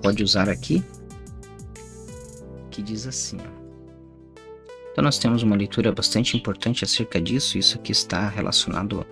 pode 0.03 0.23
usar 0.23 0.49
aqui, 0.49 0.83
que 2.71 2.81
diz 2.81 3.07
assim. 3.07 3.39
Então 4.93 5.05
nós 5.05 5.19
temos 5.19 5.43
uma 5.43 5.57
leitura 5.57 5.93
bastante 5.93 6.37
importante 6.37 6.85
acerca 6.85 7.21
disso, 7.21 7.59
isso 7.59 7.77
aqui 7.77 7.93
está 7.93 8.29
relacionado 8.29 9.05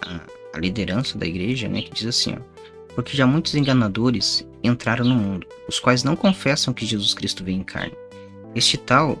à, 0.00 0.20
à 0.52 0.58
liderança 0.58 1.18
da 1.18 1.26
igreja, 1.26 1.68
né, 1.68 1.82
que 1.82 1.92
diz 1.92 2.06
assim, 2.06 2.34
ó, 2.34 2.94
porque 2.94 3.16
já 3.16 3.26
muitos 3.26 3.54
enganadores 3.54 4.46
entraram 4.62 5.06
no 5.06 5.14
mundo, 5.14 5.46
os 5.66 5.80
quais 5.80 6.04
não 6.04 6.14
confessam 6.14 6.74
que 6.74 6.84
Jesus 6.84 7.14
Cristo 7.14 7.42
veio 7.42 7.58
em 7.58 7.64
carne. 7.64 7.96
Este 8.54 8.76
tal 8.76 9.18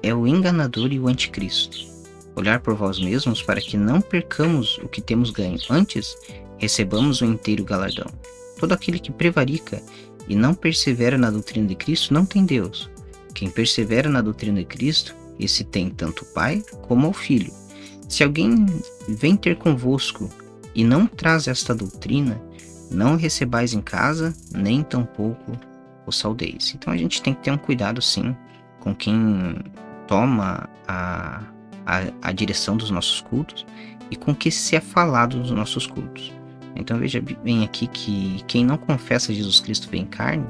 é 0.00 0.14
o 0.14 0.26
enganador 0.26 0.92
e 0.92 1.00
o 1.00 1.08
anticristo. 1.08 1.93
Olhar 2.36 2.60
por 2.60 2.74
vós 2.74 2.98
mesmos 2.98 3.42
para 3.42 3.60
que 3.60 3.76
não 3.76 4.00
percamos 4.00 4.78
o 4.78 4.88
que 4.88 5.00
temos 5.00 5.30
ganho, 5.30 5.58
antes 5.70 6.16
recebamos 6.58 7.20
o 7.20 7.24
inteiro 7.24 7.64
galardão. 7.64 8.10
Todo 8.58 8.72
aquele 8.72 8.98
que 8.98 9.12
prevarica 9.12 9.82
e 10.28 10.34
não 10.34 10.54
persevera 10.54 11.18
na 11.18 11.30
doutrina 11.30 11.66
de 11.66 11.74
Cristo 11.74 12.12
não 12.12 12.24
tem 12.24 12.44
Deus. 12.44 12.90
Quem 13.34 13.50
persevera 13.50 14.08
na 14.08 14.20
doutrina 14.20 14.58
de 14.58 14.64
Cristo 14.64 15.14
esse 15.38 15.64
tem 15.64 15.90
tanto 15.90 16.22
o 16.22 16.26
Pai 16.26 16.62
como 16.82 17.08
o 17.08 17.12
Filho. 17.12 17.52
Se 18.08 18.22
alguém 18.22 18.66
vem 19.08 19.36
ter 19.36 19.56
convosco 19.56 20.30
e 20.74 20.84
não 20.84 21.06
traz 21.06 21.48
esta 21.48 21.74
doutrina, 21.74 22.40
não 22.90 23.16
recebais 23.16 23.74
em 23.74 23.80
casa, 23.80 24.34
nem 24.52 24.82
tampouco 24.82 25.52
o 26.06 26.12
saudeis. 26.12 26.74
Então 26.74 26.92
a 26.92 26.96
gente 26.96 27.22
tem 27.22 27.34
que 27.34 27.42
ter 27.42 27.50
um 27.50 27.58
cuidado 27.58 28.00
sim 28.00 28.36
com 28.80 28.94
quem 28.94 29.56
toma 30.06 30.68
a, 30.86 31.42
a, 31.86 32.02
a 32.22 32.32
direção 32.32 32.76
dos 32.76 32.90
nossos 32.90 33.20
cultos 33.20 33.66
e 34.10 34.16
com 34.16 34.34
que 34.34 34.50
se 34.50 34.76
é 34.76 34.80
falado 34.80 35.36
nos 35.36 35.50
nossos 35.50 35.86
cultos. 35.86 36.32
Então 36.76 36.98
veja 36.98 37.20
bem 37.20 37.64
aqui 37.64 37.86
que 37.86 38.42
quem 38.46 38.64
não 38.64 38.76
confessa 38.76 39.32
Jesus 39.32 39.60
Cristo 39.60 39.88
vem 39.90 40.02
em 40.02 40.06
carne, 40.06 40.46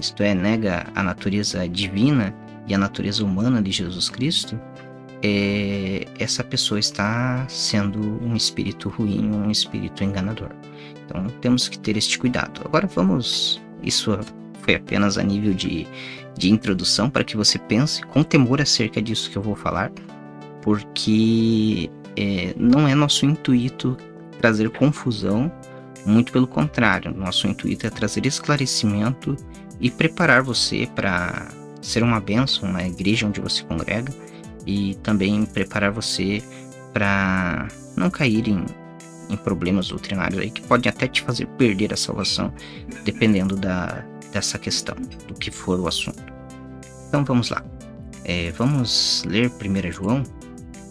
isto 0.00 0.22
é, 0.22 0.34
nega 0.34 0.86
a 0.94 1.02
natureza 1.02 1.68
divina 1.68 2.34
e 2.66 2.74
a 2.74 2.78
natureza 2.78 3.24
humana 3.24 3.62
de 3.62 3.70
Jesus 3.70 4.08
Cristo, 4.08 4.58
é, 5.22 6.06
essa 6.18 6.44
pessoa 6.44 6.78
está 6.78 7.46
sendo 7.48 8.00
um 8.22 8.34
espírito 8.36 8.88
ruim, 8.88 9.30
um 9.30 9.50
espírito 9.50 10.04
enganador. 10.04 10.50
Então 11.04 11.26
temos 11.40 11.68
que 11.68 11.78
ter 11.78 11.96
este 11.96 12.18
cuidado. 12.18 12.60
Agora 12.64 12.86
vamos. 12.86 13.60
Isso 13.82 14.18
foi 14.62 14.74
apenas 14.74 15.16
a 15.16 15.22
nível 15.22 15.54
de, 15.54 15.86
de 16.36 16.50
introdução 16.50 17.08
para 17.08 17.24
que 17.24 17.36
você 17.36 17.58
pense 17.58 18.02
com 18.02 18.22
temor 18.22 18.60
acerca 18.60 19.00
disso 19.00 19.30
que 19.30 19.36
eu 19.36 19.42
vou 19.42 19.54
falar, 19.54 19.92
porque 20.66 21.88
é, 22.16 22.52
não 22.58 22.88
é 22.88 22.94
nosso 22.96 23.24
intuito 23.24 23.96
trazer 24.40 24.68
confusão, 24.70 25.50
muito 26.04 26.32
pelo 26.32 26.48
contrário, 26.48 27.14
nosso 27.14 27.46
intuito 27.46 27.86
é 27.86 27.90
trazer 27.90 28.26
esclarecimento 28.26 29.36
e 29.80 29.92
preparar 29.92 30.42
você 30.42 30.88
para 30.92 31.46
ser 31.80 32.02
uma 32.02 32.18
bênção 32.18 32.72
na 32.72 32.84
igreja 32.84 33.28
onde 33.28 33.40
você 33.40 33.62
congrega 33.62 34.12
e 34.66 34.96
também 35.04 35.46
preparar 35.46 35.92
você 35.92 36.42
para 36.92 37.68
não 37.96 38.10
cair 38.10 38.48
em, 38.48 38.64
em, 39.30 39.36
problemas 39.36 39.86
doutrinários 39.86 40.40
aí 40.40 40.50
que 40.50 40.62
podem 40.62 40.90
até 40.90 41.06
te 41.06 41.22
fazer 41.22 41.46
perder 41.46 41.92
a 41.92 41.96
salvação, 41.96 42.52
dependendo 43.04 43.54
da, 43.54 44.04
dessa 44.32 44.58
questão, 44.58 44.96
do 45.28 45.34
que 45.34 45.52
for 45.52 45.78
o 45.78 45.86
assunto. 45.86 46.24
Então 47.08 47.24
vamos 47.24 47.50
lá. 47.50 47.64
É, 48.24 48.50
vamos 48.50 49.22
ler 49.28 49.48
1 49.48 49.92
João, 49.92 50.24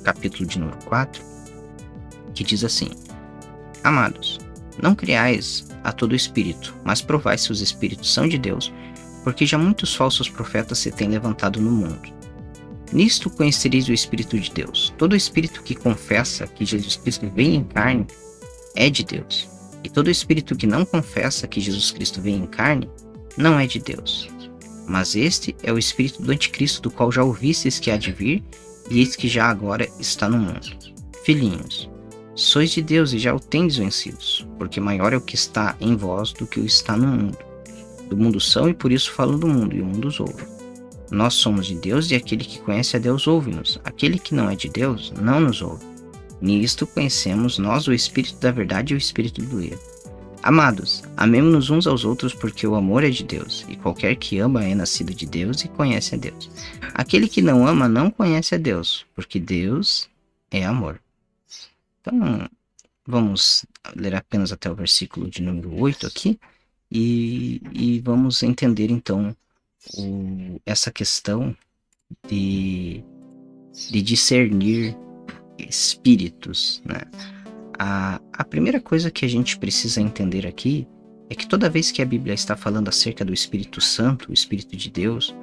capítulo 0.05 0.47
de 0.47 0.59
número 0.59 0.77
4, 0.85 1.21
que 2.33 2.43
diz 2.43 2.63
assim: 2.63 2.89
Amados, 3.83 4.39
não 4.81 4.95
criais 4.95 5.67
a 5.83 5.91
todo 5.91 6.15
espírito, 6.15 6.73
mas 6.83 7.01
provai 7.01 7.37
se 7.37 7.51
os 7.51 7.61
espíritos 7.61 8.13
são 8.13 8.27
de 8.27 8.37
Deus, 8.37 8.71
porque 9.23 9.45
já 9.45 9.57
muitos 9.57 9.95
falsos 9.95 10.29
profetas 10.29 10.79
se 10.79 10.91
têm 10.91 11.09
levantado 11.09 11.59
no 11.59 11.71
mundo. 11.71 12.13
Nisto 12.93 13.29
conhecereis 13.29 13.89
o 13.89 13.93
Espírito 13.93 14.39
de 14.39 14.51
Deus. 14.51 14.93
Todo 14.97 15.15
espírito 15.15 15.63
que 15.63 15.73
confessa 15.73 16.45
que 16.45 16.63
Jesus 16.63 16.95
Cristo 16.95 17.27
vem 17.35 17.55
em 17.55 17.63
carne 17.63 18.05
é 18.75 18.89
de 18.89 19.03
Deus. 19.03 19.49
E 19.83 19.89
todo 19.89 20.09
espírito 20.09 20.55
que 20.55 20.67
não 20.67 20.85
confessa 20.85 21.47
que 21.47 21.59
Jesus 21.59 21.89
Cristo 21.91 22.21
vem 22.21 22.35
em 22.35 22.45
carne 22.45 22.89
não 23.35 23.59
é 23.59 23.65
de 23.65 23.79
Deus. 23.79 24.29
Mas 24.87 25.15
este 25.15 25.55
é 25.63 25.73
o 25.73 25.79
espírito 25.79 26.21
do 26.21 26.31
anticristo, 26.31 26.83
do 26.83 26.91
qual 26.91 27.11
já 27.11 27.23
ouvistes 27.23 27.79
que 27.79 27.89
há 27.89 27.97
de 27.97 28.11
vir, 28.11 28.43
e 28.89 28.99
eis 28.99 29.15
que 29.15 29.27
já 29.27 29.45
agora 29.45 29.89
está 29.99 30.29
no 30.29 30.37
mundo. 30.37 30.67
Filhinhos, 31.23 31.89
sois 32.35 32.71
de 32.71 32.81
Deus 32.81 33.13
e 33.13 33.19
já 33.19 33.33
o 33.33 33.39
tendes 33.39 33.77
vencidos, 33.77 34.47
porque 34.57 34.79
maior 34.79 35.13
é 35.13 35.17
o 35.17 35.21
que 35.21 35.35
está 35.35 35.75
em 35.79 35.95
vós 35.95 36.31
do 36.33 36.45
que 36.45 36.59
o 36.59 36.65
está 36.65 36.95
no 36.95 37.07
mundo 37.07 37.37
do 38.09 38.17
mundo 38.17 38.39
são 38.39 38.69
e 38.69 38.73
por 38.73 38.91
isso 38.91 39.11
falam 39.11 39.37
do 39.37 39.47
mundo, 39.47 39.75
e 39.75 39.81
o 39.81 39.85
mundo 39.85 40.07
os 40.07 40.19
ouve. 40.19 40.43
Nós 41.11 41.33
somos 41.35 41.67
de 41.67 41.75
Deus 41.75 42.09
e 42.09 42.15
aquele 42.15 42.43
que 42.43 42.59
conhece 42.59 42.95
a 42.95 42.99
Deus 42.99 43.27
ouve-nos. 43.27 43.79
Aquele 43.83 44.17
que 44.17 44.33
não 44.33 44.49
é 44.49 44.55
de 44.55 44.69
Deus 44.69 45.13
não 45.21 45.39
nos 45.39 45.61
ouve. 45.61 45.85
Nisto 46.41 46.87
conhecemos 46.87 47.57
nós 47.57 47.87
o 47.87 47.93
Espírito 47.93 48.39
da 48.39 48.51
verdade 48.51 48.93
e 48.93 48.95
o 48.95 48.97
Espírito 48.97 49.41
do 49.41 49.61
erro. 49.61 49.94
Amados, 50.45 51.01
amemos-nos 51.17 51.71
uns 51.71 51.87
aos 51.87 52.05
outros 52.05 52.31
porque 52.31 52.67
o 52.67 52.75
amor 52.75 53.03
é 53.03 53.09
de 53.09 53.23
Deus, 53.23 53.65
e 53.67 53.75
qualquer 53.75 54.15
que 54.15 54.37
ama 54.37 54.63
é 54.63 54.75
nascido 54.75 55.11
de 55.11 55.25
Deus 55.25 55.63
e 55.63 55.67
conhece 55.67 56.13
a 56.13 56.19
Deus. 56.19 56.51
Aquele 56.93 57.27
que 57.27 57.41
não 57.41 57.65
ama 57.65 57.89
não 57.89 58.11
conhece 58.11 58.53
a 58.53 58.57
Deus, 58.59 59.07
porque 59.15 59.39
Deus 59.39 60.07
é 60.51 60.63
amor. 60.63 61.01
Então, 61.99 62.47
vamos 63.07 63.65
ler 63.95 64.13
apenas 64.13 64.51
até 64.51 64.69
o 64.69 64.75
versículo 64.75 65.27
de 65.31 65.41
número 65.41 65.81
8 65.81 66.05
aqui. 66.05 66.39
E, 66.91 67.59
e 67.73 67.99
vamos 68.01 68.43
entender 68.43 68.91
então 68.91 69.35
o, 69.97 70.61
essa 70.63 70.91
questão 70.91 71.57
de, 72.29 73.03
de 73.89 73.99
discernir 73.99 74.95
espíritos. 75.57 76.83
Né? 76.85 77.01
A, 77.77 78.21
a 78.33 78.43
primeira 78.43 78.79
coisa 78.79 79.11
que 79.11 79.25
a 79.25 79.27
gente 79.27 79.57
precisa 79.57 80.01
entender 80.01 80.45
aqui 80.47 80.87
é 81.29 81.35
que 81.35 81.47
toda 81.47 81.69
vez 81.69 81.91
que 81.91 82.01
a 82.01 82.05
Bíblia 82.05 82.33
está 82.33 82.55
falando 82.55 82.87
acerca 82.87 83.25
do 83.25 83.33
Espírito 83.33 83.81
Santo, 83.81 84.29
o 84.29 84.33
Espírito 84.33 84.75
de 84.75 84.89
Deus, 84.89 85.35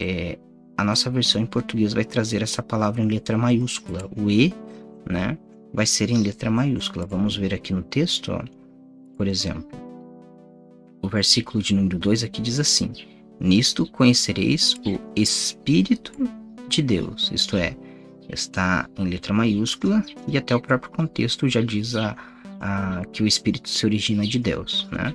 é, 0.00 0.38
a 0.76 0.84
nossa 0.84 1.10
versão 1.10 1.40
em 1.40 1.46
português 1.46 1.92
vai 1.92 2.04
trazer 2.04 2.42
essa 2.42 2.62
palavra 2.62 3.02
em 3.02 3.06
letra 3.06 3.36
maiúscula. 3.36 4.08
O 4.16 4.30
E, 4.30 4.54
né, 5.08 5.36
vai 5.72 5.86
ser 5.86 6.10
em 6.10 6.18
letra 6.18 6.50
maiúscula. 6.50 7.06
Vamos 7.06 7.36
ver 7.36 7.52
aqui 7.52 7.72
no 7.72 7.82
texto, 7.82 8.32
ó, 8.32 8.42
por 9.16 9.26
exemplo 9.26 9.86
o 11.06 11.08
versículo 11.08 11.62
de 11.62 11.74
número 11.74 11.98
2 11.98 12.24
aqui 12.24 12.42
diz 12.42 12.58
assim: 12.60 12.92
Nisto 13.40 13.86
conhecereis 13.86 14.74
o 14.84 14.98
Espírito 15.14 16.12
de 16.68 16.82
Deus, 16.82 17.30
isto 17.32 17.56
é, 17.56 17.76
está 18.28 18.88
em 18.96 19.04
letra 19.04 19.32
maiúscula 19.32 20.04
e 20.28 20.36
até 20.36 20.54
o 20.54 20.60
próprio 20.60 20.90
contexto 20.90 21.48
já 21.48 21.60
diz 21.60 21.94
a, 21.94 22.16
a, 22.60 23.02
que 23.12 23.22
o 23.22 23.26
Espírito 23.26 23.68
se 23.68 23.84
origina 23.86 24.26
de 24.26 24.38
Deus. 24.38 24.88
Né? 24.90 25.14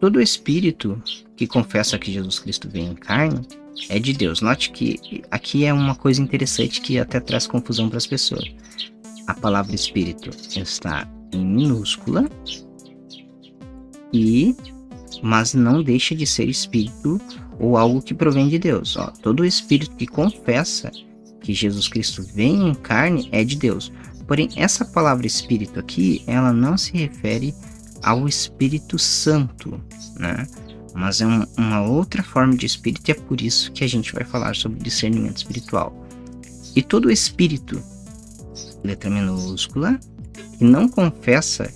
Todo 0.00 0.20
Espírito 0.20 1.00
que 1.36 1.46
confessa 1.46 1.98
que 1.98 2.12
Jesus 2.12 2.38
Cristo 2.38 2.68
veio 2.68 2.92
em 2.92 2.94
carne 2.94 3.46
é 3.88 3.98
de 3.98 4.12
Deus. 4.12 4.40
Note 4.40 4.70
que 4.70 5.22
aqui 5.30 5.64
é 5.64 5.72
uma 5.72 5.94
coisa 5.94 6.22
interessante 6.22 6.80
que 6.80 6.98
até 6.98 7.20
traz 7.20 7.46
confusão 7.46 7.88
para 7.88 7.98
as 7.98 8.06
pessoas. 8.06 8.44
A 9.26 9.34
palavra 9.34 9.74
Espírito 9.74 10.30
está 10.56 11.08
em 11.32 11.44
minúscula 11.44 12.28
e 14.12 14.54
mas 15.22 15.54
não 15.54 15.82
deixa 15.82 16.14
de 16.14 16.26
ser 16.26 16.48
espírito 16.48 17.18
ou 17.58 17.76
algo 17.76 18.02
que 18.02 18.12
provém 18.12 18.48
de 18.48 18.58
Deus. 18.58 18.96
Ó, 18.96 19.06
todo 19.22 19.44
espírito 19.44 19.96
que 19.96 20.06
confessa 20.06 20.90
que 21.44 21.52
Jesus 21.52 21.86
Cristo 21.88 22.22
vem 22.34 22.70
em 22.70 22.74
carne 22.74 23.28
é 23.30 23.44
de 23.44 23.54
Deus. 23.54 23.92
Porém, 24.26 24.48
essa 24.56 24.82
palavra 24.82 25.26
espírito 25.26 25.78
aqui, 25.78 26.24
ela 26.26 26.54
não 26.54 26.78
se 26.78 26.96
refere 26.96 27.54
ao 28.02 28.26
Espírito 28.26 28.98
Santo, 28.98 29.78
né? 30.18 30.46
Mas 30.94 31.20
é 31.20 31.26
um, 31.26 31.44
uma 31.58 31.82
outra 31.82 32.22
forma 32.22 32.56
de 32.56 32.64
espírito 32.64 33.08
e 33.08 33.12
é 33.12 33.14
por 33.14 33.42
isso 33.42 33.70
que 33.72 33.84
a 33.84 33.86
gente 33.86 34.14
vai 34.14 34.24
falar 34.24 34.56
sobre 34.56 34.82
discernimento 34.82 35.36
espiritual. 35.36 35.94
E 36.74 36.82
todo 36.82 37.10
espírito, 37.10 37.82
letra 38.82 39.10
minúscula, 39.10 40.00
que 40.56 40.64
não 40.64 40.88
confessa 40.88 41.70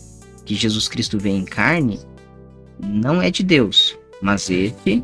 que 0.46 0.54
Jesus 0.54 0.88
Cristo 0.88 1.18
vem 1.18 1.40
em 1.40 1.44
carne, 1.44 2.00
não 2.82 3.20
é 3.20 3.30
de 3.30 3.42
Deus, 3.42 3.98
mas 4.22 4.48
este 4.48 5.02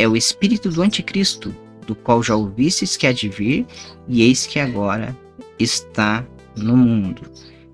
é 0.00 0.08
o 0.08 0.16
espírito 0.16 0.68
do 0.70 0.82
anticristo, 0.82 1.54
do 1.86 1.94
qual 1.94 2.22
já 2.22 2.34
ouvistes 2.34 2.96
que 2.96 3.06
há 3.06 3.12
de 3.12 3.28
vir, 3.28 3.66
e 4.08 4.22
eis 4.22 4.46
que 4.46 4.58
agora 4.58 5.16
está 5.58 6.24
no 6.56 6.76
mundo. 6.76 7.22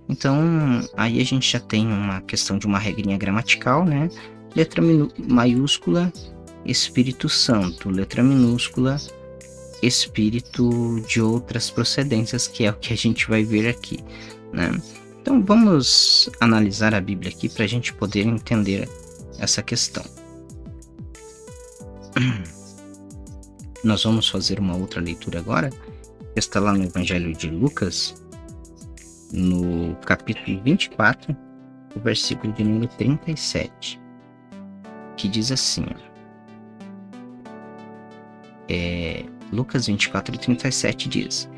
Então, 0.08 0.86
aí 0.96 1.20
a 1.20 1.24
gente 1.24 1.50
já 1.50 1.60
tem 1.60 1.86
uma 1.86 2.20
questão 2.22 2.58
de 2.58 2.66
uma 2.66 2.78
regrinha 2.78 3.16
gramatical, 3.16 3.84
né? 3.84 4.10
Letra 4.54 4.82
maiúscula, 5.28 6.12
Espírito 6.66 7.28
Santo. 7.28 7.88
Letra 7.88 8.22
minúscula, 8.22 8.98
Espírito 9.82 11.00
de 11.08 11.20
outras 11.20 11.70
procedências, 11.70 12.46
que 12.46 12.64
é 12.64 12.70
o 12.70 12.74
que 12.74 12.92
a 12.92 12.96
gente 12.96 13.28
vai 13.28 13.42
ver 13.42 13.68
aqui, 13.68 14.00
né? 14.52 14.70
Então, 15.20 15.42
vamos 15.42 16.28
analisar 16.40 16.94
a 16.94 17.00
Bíblia 17.00 17.30
aqui 17.30 17.48
para 17.48 17.64
a 17.64 17.68
gente 17.68 17.94
poder 17.94 18.26
entender 18.26 18.88
essa 19.38 19.62
questão. 19.62 20.04
Nós 23.84 24.04
vamos 24.04 24.28
fazer 24.28 24.60
uma 24.60 24.76
outra 24.76 25.00
leitura 25.00 25.40
agora, 25.40 25.70
que 25.70 26.38
está 26.38 26.60
lá 26.60 26.72
no 26.72 26.84
Evangelho 26.84 27.32
de 27.34 27.50
Lucas, 27.50 28.14
no 29.32 29.96
capítulo 30.06 30.60
24, 30.62 31.36
o 31.96 32.00
versículo 32.00 32.52
de 32.52 32.62
número 32.62 32.86
37, 32.96 34.00
que 35.16 35.26
diz 35.26 35.50
assim: 35.50 35.84
é, 38.68 39.24
Lucas 39.52 39.88
24, 39.88 40.38
37 40.38 41.08
diz: 41.08 41.50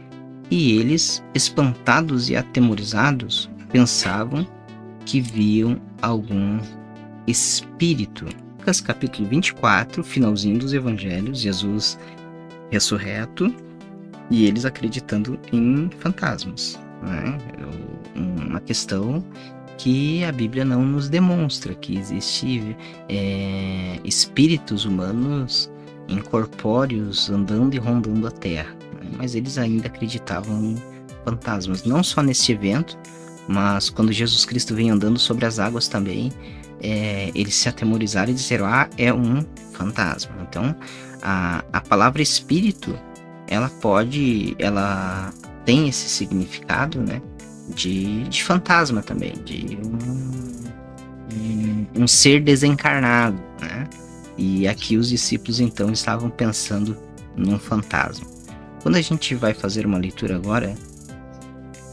E 0.51 0.79
eles, 0.79 1.23
espantados 1.35 2.31
e 2.31 2.37
atemorizados, 2.37 3.51
pensavam 3.71 4.47
que 5.05 5.21
viam 5.21 5.79
algum 6.01 6.59
espírito. 7.27 8.27
Lucas 8.65 8.81
capítulo 8.81 9.29
24, 9.29 10.03
finalzinho 10.03 10.59
dos 10.59 10.73
evangelhos, 10.73 11.41
Jesus 11.41 11.99
ressurreto 12.71 13.55
e 14.31 14.47
eles 14.47 14.65
acreditando 14.65 15.39
em 15.53 15.91
fantasmas. 15.99 16.81
Né? 17.03 17.37
Uma 18.17 18.61
questão 18.61 19.23
que 19.77 20.25
a 20.25 20.33
Bíblia 20.33 20.65
não 20.65 20.83
nos 20.83 21.11
demonstra 21.11 21.75
que 21.75 21.99
existe 21.99 22.75
é, 23.11 24.01
espíritos 24.03 24.87
humanos 24.87 25.71
incorpóreos 26.09 27.29
andando 27.29 27.75
e 27.75 27.79
rondando 27.79 28.27
a 28.27 28.31
Terra. 28.31 28.75
Né? 28.95 29.11
Mas 29.19 29.35
eles 29.35 29.59
ainda 29.59 29.89
acreditavam 29.89 30.65
em 30.65 30.77
fantasmas, 31.23 31.85
não 31.85 32.03
só 32.03 32.23
nesse 32.23 32.53
evento, 32.53 32.99
mas 33.47 33.91
quando 33.91 34.11
Jesus 34.11 34.47
Cristo 34.47 34.75
vem 34.75 34.89
andando 34.89 35.19
sobre 35.19 35.45
as 35.45 35.59
águas 35.59 35.87
também, 35.87 36.33
é, 36.83 37.31
eles 37.35 37.55
se 37.55 37.69
atemorizaram 37.69 38.31
e 38.31 38.35
disseram: 38.35 38.67
Ah, 38.67 38.89
é 38.97 39.13
um 39.13 39.45
fantasma. 39.73 40.35
Então, 40.49 40.75
a, 41.23 41.65
a 41.73 41.81
palavra 41.81 42.23
espírito, 42.23 42.99
ela 43.49 43.69
pode, 43.69 44.55
ela 44.59 45.33
tem 45.65 45.89
esse 45.89 46.09
significado, 46.09 47.01
né? 47.01 47.21
De, 47.75 48.25
de 48.25 48.45
fantasma 48.45 49.03
também, 49.03 49.33
de 49.43 49.79
um, 51.97 52.03
um, 52.03 52.07
ser 52.07 52.43
desencarnado, 52.43 53.41
né? 53.61 53.89
E 54.37 54.69
aqui 54.69 54.99
os 54.99 55.09
discípulos 55.09 55.61
então 55.61 55.91
estavam 55.91 56.29
pensando 56.29 56.97
num 57.35 57.59
fantasma. 57.59 58.27
Quando 58.83 58.97
a 58.97 59.01
gente 59.01 59.35
vai 59.35 59.55
fazer 59.55 59.87
uma 59.87 59.97
leitura 59.97 60.37
agora, 60.37 60.75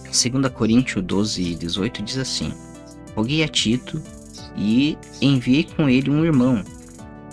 2 0.04 0.52
Coríntios 0.54 1.04
12, 1.06 1.56
18 1.56 2.04
diz 2.04 2.18
assim: 2.18 2.54
Roguei 3.16 3.44
a 3.44 3.48
Tito 3.48 4.02
e 4.56 4.98
enviei 5.22 5.64
com 5.64 5.90
ele 5.90 6.10
um 6.10 6.26
irmão. 6.26 6.64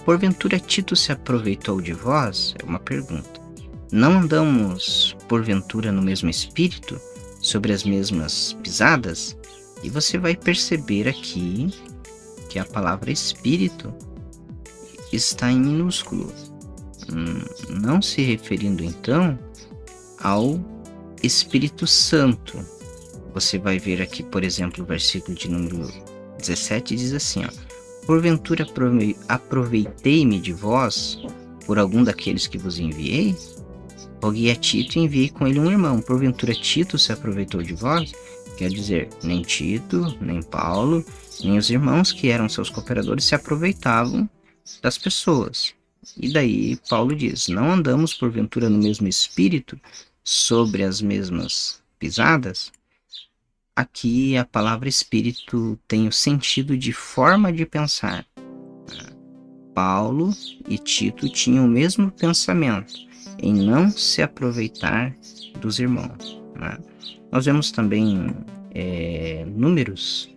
Porventura 0.04 0.58
Tito 0.58 0.96
se 0.96 1.12
aproveitou 1.12 1.80
de 1.80 1.92
vós? 1.92 2.54
É 2.60 2.64
uma 2.64 2.78
pergunta. 2.78 3.40
Não 3.92 4.18
andamos, 4.18 5.16
porventura, 5.28 5.90
no 5.90 6.02
mesmo 6.02 6.28
espírito, 6.28 7.00
sobre 7.40 7.72
as 7.72 7.84
mesmas 7.84 8.54
pisadas? 8.62 9.36
E 9.82 9.88
você 9.88 10.18
vai 10.18 10.34
perceber 10.36 11.08
aqui 11.08 11.68
que 12.48 12.58
a 12.58 12.64
palavra 12.64 13.10
espírito 13.10 13.92
está 15.12 15.50
em 15.50 15.60
minúsculo, 15.60 16.32
hum, 17.12 17.42
não 17.80 18.02
se 18.02 18.22
referindo 18.22 18.82
então 18.82 19.38
ao 20.20 20.58
Espírito 21.22 21.86
Santo. 21.86 22.58
Você 23.34 23.58
vai 23.58 23.78
ver 23.78 24.02
aqui, 24.02 24.22
por 24.22 24.44
exemplo, 24.44 24.82
o 24.82 24.86
versículo 24.86 25.36
de 25.36 25.48
número 25.48 25.76
17 26.38 26.96
diz 26.96 27.12
assim: 27.12 27.44
ó, 27.44 27.48
Porventura 28.06 28.66
aproveitei-me 29.28 30.40
de 30.40 30.52
vós 30.52 31.18
por 31.66 31.78
algum 31.78 32.02
daqueles 32.02 32.46
que 32.46 32.56
vos 32.56 32.78
enviei? 32.78 33.36
Roguei 34.22 34.50
a 34.50 34.56
Tito 34.56 34.98
e 34.98 35.02
enviei 35.02 35.28
com 35.28 35.46
ele 35.46 35.60
um 35.60 35.70
irmão. 35.70 36.00
Porventura 36.00 36.54
Tito 36.54 36.98
se 36.98 37.12
aproveitou 37.12 37.62
de 37.62 37.74
vós? 37.74 38.12
Quer 38.56 38.70
dizer, 38.70 39.08
nem 39.22 39.42
Tito, 39.42 40.16
nem 40.20 40.42
Paulo, 40.42 41.04
nem 41.44 41.58
os 41.58 41.70
irmãos 41.70 42.10
que 42.10 42.28
eram 42.28 42.48
seus 42.48 42.70
cooperadores 42.70 43.24
se 43.24 43.34
aproveitavam 43.34 44.28
das 44.82 44.98
pessoas. 44.98 45.74
E 46.16 46.32
daí 46.32 46.76
Paulo 46.88 47.14
diz: 47.14 47.48
Não 47.48 47.72
andamos 47.72 48.14
porventura 48.14 48.68
no 48.68 48.78
mesmo 48.78 49.06
espírito, 49.06 49.78
sobre 50.24 50.82
as 50.82 51.00
mesmas 51.00 51.80
pisadas? 51.98 52.72
Aqui 53.78 54.36
a 54.36 54.44
palavra 54.44 54.88
espírito 54.88 55.78
tem 55.86 56.08
o 56.08 56.12
sentido 56.12 56.76
de 56.76 56.92
forma 56.92 57.52
de 57.52 57.64
pensar. 57.64 58.26
Paulo 59.72 60.32
e 60.68 60.76
Tito 60.76 61.28
tinham 61.28 61.64
o 61.64 61.68
mesmo 61.68 62.10
pensamento 62.10 62.92
em 63.40 63.54
não 63.54 63.88
se 63.88 64.20
aproveitar 64.20 65.14
dos 65.60 65.78
irmãos. 65.78 66.42
Né? 66.58 66.76
Nós 67.30 67.44
vemos 67.44 67.70
também 67.70 68.34
é, 68.74 69.46
Números 69.46 70.28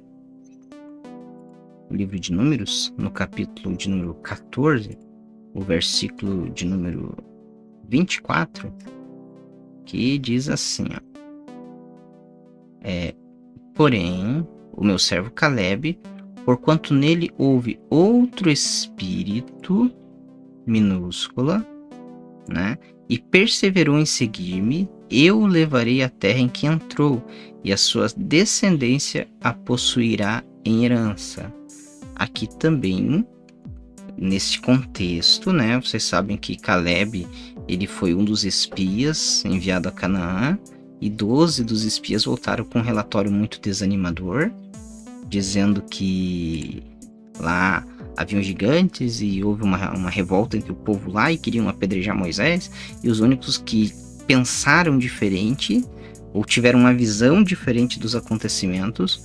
o 1.89 1.95
livro 1.95 2.19
de 2.19 2.31
Números, 2.31 2.93
no 2.95 3.09
capítulo 3.09 3.75
de 3.75 3.89
número 3.89 4.13
14, 4.21 4.95
o 5.55 5.61
versículo 5.61 6.47
de 6.51 6.67
número 6.67 7.17
24, 7.89 8.71
que 9.83 10.19
diz 10.19 10.47
assim: 10.47 10.85
ó, 10.95 11.01
é, 12.83 13.15
Porém, 13.81 14.47
o 14.73 14.83
meu 14.83 14.99
servo 14.99 15.31
Caleb, 15.31 15.97
porquanto 16.45 16.93
nele 16.93 17.31
houve 17.35 17.79
outro 17.89 18.47
espírito, 18.47 19.91
minúscula, 20.67 21.65
né? 22.47 22.77
E 23.09 23.17
perseverou 23.17 23.97
em 23.97 24.05
seguir-me, 24.05 24.87
eu 25.09 25.39
o 25.39 25.47
levarei 25.47 26.03
à 26.03 26.09
terra 26.09 26.37
em 26.37 26.47
que 26.47 26.67
entrou, 26.67 27.25
e 27.63 27.73
a 27.73 27.77
sua 27.77 28.05
descendência 28.15 29.27
a 29.41 29.51
possuirá 29.51 30.43
em 30.63 30.85
herança 30.85 31.51
aqui 32.15 32.47
também 32.59 33.25
neste 34.15 34.61
contexto, 34.61 35.51
né? 35.51 35.81
Vocês 35.81 36.03
sabem 36.03 36.37
que 36.37 36.55
Caleb 36.55 37.27
ele 37.67 37.87
foi 37.87 38.13
um 38.13 38.23
dos 38.23 38.45
espias 38.45 39.43
enviado 39.43 39.89
a 39.89 39.91
Canaã 39.91 40.59
e 41.01 41.09
12 41.09 41.63
dos 41.63 41.83
espias 41.83 42.25
voltaram 42.25 42.63
com 42.63 42.79
um 42.79 42.83
relatório 42.83 43.31
muito 43.31 43.59
desanimador, 43.59 44.51
dizendo 45.27 45.81
que 45.81 46.83
lá 47.39 47.83
haviam 48.15 48.41
gigantes 48.41 49.19
e 49.19 49.43
houve 49.43 49.63
uma, 49.63 49.91
uma 49.93 50.09
revolta 50.09 50.55
entre 50.55 50.71
o 50.71 50.75
povo 50.75 51.11
lá 51.11 51.31
e 51.31 51.37
queriam 51.37 51.67
apedrejar 51.67 52.15
Moisés, 52.15 52.69
e 53.03 53.09
os 53.09 53.19
únicos 53.19 53.57
que 53.57 53.91
pensaram 54.27 54.97
diferente 54.97 55.83
ou 56.33 56.45
tiveram 56.45 56.79
uma 56.79 56.93
visão 56.93 57.43
diferente 57.43 57.99
dos 57.99 58.15
acontecimentos 58.15 59.23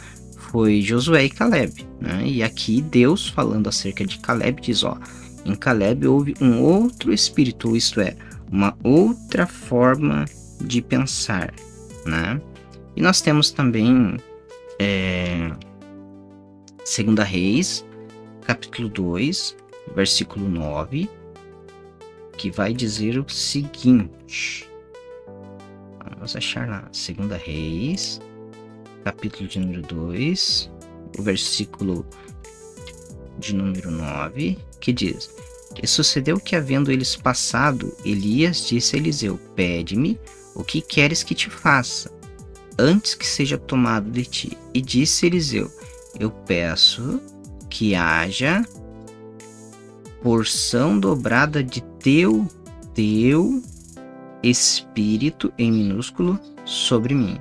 foi 0.50 0.80
Josué 0.80 1.24
e 1.24 1.30
Caleb. 1.30 1.86
Né? 2.00 2.26
E 2.26 2.42
aqui 2.42 2.80
Deus, 2.80 3.28
falando 3.28 3.68
acerca 3.68 4.04
de 4.04 4.18
Caleb, 4.18 4.62
diz: 4.62 4.82
ó, 4.82 4.98
em 5.44 5.54
Caleb 5.54 6.06
houve 6.06 6.34
um 6.40 6.60
outro 6.62 7.12
espírito, 7.12 7.76
isto 7.76 8.00
é, 8.00 8.16
uma 8.50 8.76
outra 8.82 9.46
forma 9.46 10.24
de 10.60 10.80
pensar. 10.80 11.52
Né? 12.06 12.40
E 12.94 13.02
nós 13.02 13.20
temos 13.20 13.50
também 13.50 14.16
é, 14.78 15.50
Segunda 16.84 17.24
Reis, 17.24 17.84
capítulo 18.46 18.88
2, 18.88 19.56
versículo 19.94 20.48
9, 20.48 21.10
que 22.38 22.50
vai 22.50 22.72
dizer 22.72 23.18
o 23.18 23.28
seguinte. 23.28 24.70
Vamos 26.14 26.36
achar 26.36 26.68
lá, 26.68 26.88
Segunda 26.92 27.36
Reis, 27.36 28.20
capítulo 29.04 29.48
de 29.48 29.58
número 29.58 29.82
2, 29.82 30.70
o 31.18 31.22
versículo 31.22 32.06
de 33.38 33.54
número 33.54 33.90
9, 33.90 34.56
que 34.80 34.92
diz: 34.92 35.34
E 35.82 35.86
sucedeu 35.86 36.38
que, 36.38 36.54
havendo 36.54 36.92
eles 36.92 37.16
passado, 37.16 37.92
Elias 38.04 38.66
disse 38.66 38.94
a 38.96 38.98
Eliseu: 38.98 39.38
Pede-me 39.54 40.18
o 40.56 40.64
que 40.64 40.80
queres 40.80 41.22
que 41.22 41.34
te 41.34 41.50
faça, 41.50 42.10
antes 42.78 43.14
que 43.14 43.26
seja 43.26 43.58
tomado 43.58 44.10
de 44.10 44.24
ti. 44.24 44.58
E 44.74 44.80
disse 44.80 45.26
Eliseu: 45.26 45.70
Eu 46.18 46.30
peço 46.30 47.20
que 47.68 47.94
haja 47.94 48.64
porção 50.22 50.98
dobrada 50.98 51.62
de 51.62 51.80
teu 52.00 52.48
teu 52.96 53.62
espírito 54.42 55.52
em 55.58 55.70
minúsculo 55.70 56.40
sobre 56.64 57.14
mim. 57.14 57.38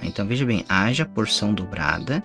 Então 0.00 0.24
veja 0.26 0.46
bem, 0.46 0.64
haja 0.68 1.04
porção 1.04 1.52
dobrada 1.52 2.22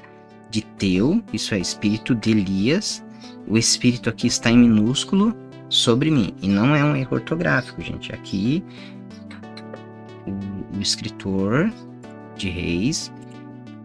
de 0.52 0.62
teu, 0.62 1.24
isso 1.34 1.56
é 1.56 1.60
espírito 1.60 2.14
de 2.14 2.32
Elias. 2.32 3.04
O 3.48 3.58
espírito 3.58 4.10
aqui 4.10 4.28
está 4.28 4.52
em 4.52 4.58
minúsculo 4.58 5.36
sobre 5.70 6.12
mim. 6.12 6.34
E 6.42 6.48
não 6.48 6.76
é 6.76 6.84
um 6.84 6.96
erro 6.96 7.16
ortográfico, 7.16 7.82
gente. 7.82 8.14
Aqui 8.14 8.64
o, 10.28 10.82
escritor 10.82 11.72
de 12.36 12.50
Reis, 12.50 13.12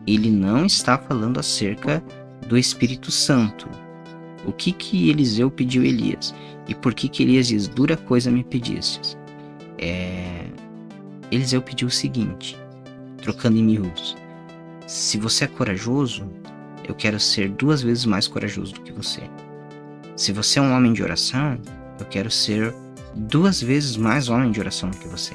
ele 0.06 0.30
não 0.30 0.66
está 0.66 0.98
falando 0.98 1.40
acerca 1.40 2.02
do 2.46 2.58
Espírito 2.58 3.10
Santo. 3.10 3.68
O 4.44 4.52
que 4.52 4.72
que 4.72 5.08
Eliseu 5.08 5.50
pediu 5.50 5.84
Elias? 5.84 6.34
E 6.68 6.74
por 6.74 6.92
que 6.92 7.08
que 7.08 7.22
Elias 7.22 7.48
diz, 7.48 7.68
dura 7.68 7.96
coisa 7.96 8.30
me 8.30 8.44
pedistes? 8.44 9.16
É... 9.78 10.46
Eliseu 11.30 11.62
pediu 11.62 11.88
o 11.88 11.90
seguinte, 11.90 12.58
trocando 13.18 13.56
em 13.56 13.64
miúdos. 13.64 14.16
Se 14.86 15.16
você 15.16 15.44
é 15.44 15.48
corajoso, 15.48 16.28
eu 16.86 16.94
quero 16.94 17.18
ser 17.18 17.48
duas 17.50 17.80
vezes 17.82 18.04
mais 18.04 18.28
corajoso 18.28 18.74
do 18.74 18.80
que 18.82 18.92
você. 18.92 19.22
Se 20.16 20.32
você 20.32 20.58
é 20.58 20.62
um 20.62 20.74
homem 20.74 20.92
de 20.92 21.02
oração, 21.02 21.58
eu 21.98 22.06
quero 22.06 22.30
ser 22.30 22.74
duas 23.14 23.62
vezes 23.62 23.96
mais 23.96 24.28
homem 24.28 24.50
de 24.50 24.60
oração 24.60 24.90
do 24.90 24.96
que 24.96 25.08
você. 25.08 25.34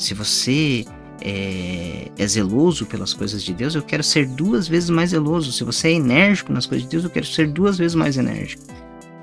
Se 0.00 0.14
você 0.14 0.86
é, 1.20 2.10
é, 2.16 2.26
zeloso 2.26 2.86
pelas 2.86 3.12
coisas 3.12 3.42
de 3.44 3.52
Deus, 3.52 3.74
eu 3.74 3.82
quero 3.82 4.02
ser 4.02 4.26
duas 4.26 4.66
vezes 4.66 4.88
mais 4.88 5.10
zeloso. 5.10 5.52
Se 5.52 5.62
você 5.62 5.88
é 5.88 5.92
enérgico 5.92 6.54
nas 6.54 6.64
coisas 6.64 6.84
de 6.84 6.90
Deus, 6.90 7.04
eu 7.04 7.10
quero 7.10 7.26
ser 7.26 7.48
duas 7.48 7.76
vezes 7.76 7.94
mais 7.94 8.16
enérgico. 8.16 8.62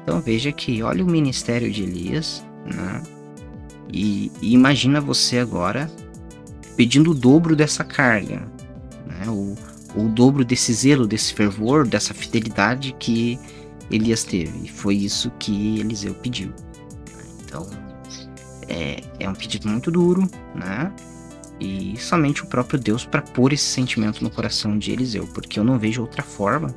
Então 0.03 0.21
veja 0.21 0.51
que 0.51 0.83
olha 0.83 1.03
o 1.03 1.09
ministério 1.09 1.71
de 1.71 1.81
Elias, 1.81 2.45
né? 2.63 3.01
E, 3.91 4.31
e 4.39 4.53
imagina 4.53 5.01
você 5.01 5.39
agora 5.39 5.91
pedindo 6.75 7.09
o 7.09 7.15
dobro 7.15 7.55
dessa 7.55 7.83
carga, 7.83 8.47
né? 9.07 9.27
O, 9.27 9.55
o 9.95 10.07
dobro 10.09 10.45
desse 10.45 10.71
zelo, 10.73 11.07
desse 11.07 11.33
fervor, 11.33 11.87
dessa 11.87 12.13
fidelidade 12.13 12.95
que 12.99 13.39
Elias 13.89 14.23
teve. 14.23 14.67
E 14.67 14.69
foi 14.69 14.93
isso 14.93 15.31
que 15.39 15.79
Eliseu 15.79 16.13
pediu. 16.13 16.53
Então 17.43 17.67
é, 18.67 19.01
é 19.19 19.29
um 19.29 19.33
pedido 19.33 19.67
muito 19.67 19.91
duro, 19.91 20.29
né? 20.55 20.91
e 21.59 21.95
somente 21.97 22.43
o 22.43 22.47
próprio 22.47 22.79
Deus 22.79 23.05
para 23.05 23.21
pôr 23.21 23.53
esse 23.53 23.65
sentimento 23.65 24.23
no 24.23 24.29
coração 24.29 24.77
de 24.77 24.91
Eliseu, 24.91 25.27
porque 25.33 25.59
eu 25.59 25.63
não 25.63 25.79
vejo 25.79 26.01
outra 26.01 26.21
forma 26.21 26.73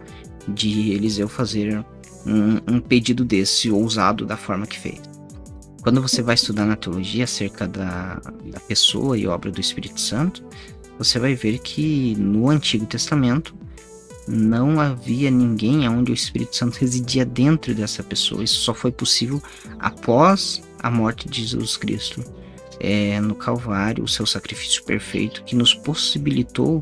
de 0.48 0.92
Eliseu 0.92 1.28
fazer 1.28 1.84
um, 2.26 2.74
um 2.74 2.80
pedido 2.80 3.24
desse 3.24 3.70
ousado 3.70 4.24
da 4.24 4.36
forma 4.36 4.66
que 4.66 4.78
fez. 4.78 5.00
Quando 5.82 6.02
você 6.02 6.22
vai 6.22 6.34
estudar 6.34 6.66
na 6.66 6.76
teologia 6.76 7.24
acerca 7.24 7.66
da, 7.66 8.20
da 8.44 8.60
pessoa 8.60 9.16
e 9.16 9.26
obra 9.26 9.50
do 9.50 9.60
Espírito 9.60 10.00
Santo, 10.00 10.44
você 10.98 11.18
vai 11.18 11.34
ver 11.34 11.58
que 11.58 12.14
no 12.16 12.50
Antigo 12.50 12.84
Testamento 12.84 13.54
não 14.28 14.78
havia 14.78 15.30
ninguém 15.30 15.88
onde 15.88 16.12
o 16.12 16.14
Espírito 16.14 16.54
Santo 16.54 16.78
residia 16.78 17.24
dentro 17.24 17.74
dessa 17.74 18.02
pessoa. 18.02 18.44
Isso 18.44 18.60
só 18.60 18.74
foi 18.74 18.92
possível 18.92 19.42
após 19.78 20.62
a 20.82 20.90
morte 20.90 21.28
de 21.28 21.44
Jesus 21.44 21.76
Cristo 21.76 22.24
é, 22.80 23.20
no 23.20 23.34
Calvário, 23.34 24.04
o 24.04 24.08
seu 24.08 24.26
sacrifício 24.26 24.82
perfeito, 24.84 25.44
que 25.44 25.54
nos 25.54 25.74
possibilitou 25.74 26.80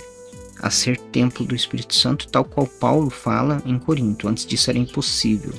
a 0.61 0.71
ser 0.71 0.99
templo 0.99 1.45
do 1.45 1.55
Espírito 1.55 1.95
Santo, 1.95 2.29
tal 2.29 2.45
qual 2.45 2.67
Paulo 2.67 3.11
fala 3.11 3.63
em 3.67 3.79
Corinto. 3.79 4.29
Antes 4.29 4.47
disso 4.47 4.71
era 4.71 4.79
impossível. 4.79 5.53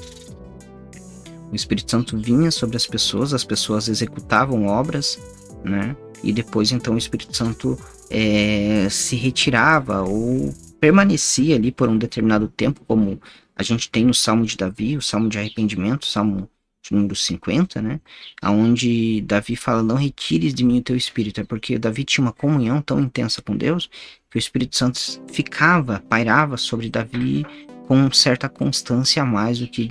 O 1.52 1.56
Espírito 1.56 1.90
Santo 1.90 2.18
vinha 2.18 2.52
sobre 2.52 2.78
as 2.78 2.86
pessoas, 2.86 3.34
as 3.34 3.44
pessoas 3.44 3.88
executavam 3.88 4.68
obras, 4.68 5.20
né? 5.64 5.96
E 6.24 6.32
depois 6.32 6.72
então 6.72 6.96
o 6.96 6.98
Espírito 6.98 7.36
Santo 7.36 7.78
é, 8.10 8.88
se 8.90 9.16
retirava 9.16 10.02
ou 10.02 10.54
permanecia 10.80 11.56
ali 11.56 11.72
por 11.72 11.90
um 11.90 11.98
determinado 11.98 12.48
tempo, 12.48 12.82
como 12.88 13.20
a 13.56 13.64
gente 13.64 13.90
tem 13.90 14.06
no 14.06 14.14
Salmo 14.14 14.46
de 14.46 14.56
Davi, 14.56 14.96
o 14.96 15.02
Salmo 15.02 15.28
de 15.28 15.38
arrependimento, 15.38 16.04
o 16.04 16.08
Salmo 16.08 16.50
número 16.92 17.16
50, 17.16 17.82
né? 17.82 18.00
Onde 18.44 19.22
Davi 19.22 19.56
fala: 19.56 19.84
Não 19.84 19.96
retires 19.96 20.54
de 20.54 20.64
mim 20.64 20.80
o 20.80 20.84
teu 20.84 20.96
espírito. 20.96 21.42
É 21.42 21.44
porque 21.44 21.78
Davi 21.78 22.04
tinha 22.04 22.26
uma 22.26 22.34
comunhão 22.34 22.82
tão 22.82 23.00
intensa 23.00 23.42
com 23.42 23.56
Deus 23.56 23.90
que 24.30 24.38
o 24.38 24.40
Espírito 24.40 24.76
Santo 24.76 25.00
ficava, 25.32 26.04
pairava 26.08 26.56
sobre 26.58 26.90
Davi 26.90 27.46
com 27.88 28.12
certa 28.12 28.48
constância 28.48 29.24
a 29.24 29.26
mais 29.26 29.60
do 29.60 29.68
que 29.68 29.90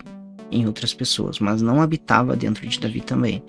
em 0.51 0.67
outras 0.67 0.95
pessoas, 0.95 1.41
mas 1.41 1.61
não 1.61 1.83
habitava 1.83 2.37
dentro 2.37 2.67
de 2.67 2.79
Davi 2.79 3.01
também. 3.01 3.43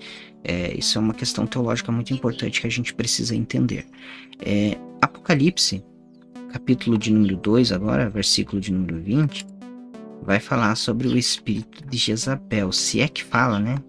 É, 0.43 0.75
isso 0.77 0.97
é 0.97 1.01
uma 1.01 1.13
questão 1.13 1.45
teológica 1.45 1.91
muito 1.91 2.13
importante 2.13 2.59
que 2.59 2.67
a 2.67 2.71
gente 2.71 2.93
precisa 2.93 3.35
entender. 3.35 3.85
É, 4.39 4.77
Apocalipse, 5.01 5.83
capítulo 6.51 6.97
de 6.97 7.11
número 7.11 7.37
2, 7.37 7.71
agora, 7.71 8.09
versículo 8.09 8.59
de 8.59 8.71
número 8.71 8.99
20 8.99 9.58
vai 10.29 10.39
falar 10.39 10.75
sobre 10.75 11.07
o 11.07 11.17
espírito 11.17 11.83
de 11.89 11.97
Jezabel, 11.97 12.71
se 12.71 13.01
é 13.01 13.07
que 13.07 13.23
fala, 13.23 13.59
né? 13.59 13.79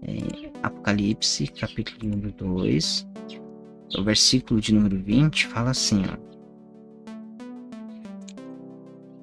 É, 0.00 0.48
Apocalipse, 0.62 1.46
capítulo 1.46 2.08
número 2.08 2.32
2, 2.32 3.06
o 3.98 4.02
versículo 4.02 4.62
de 4.62 4.72
número 4.72 4.98
20 4.98 5.46
fala 5.48 5.72
assim, 5.72 6.04
ó. 6.10 6.16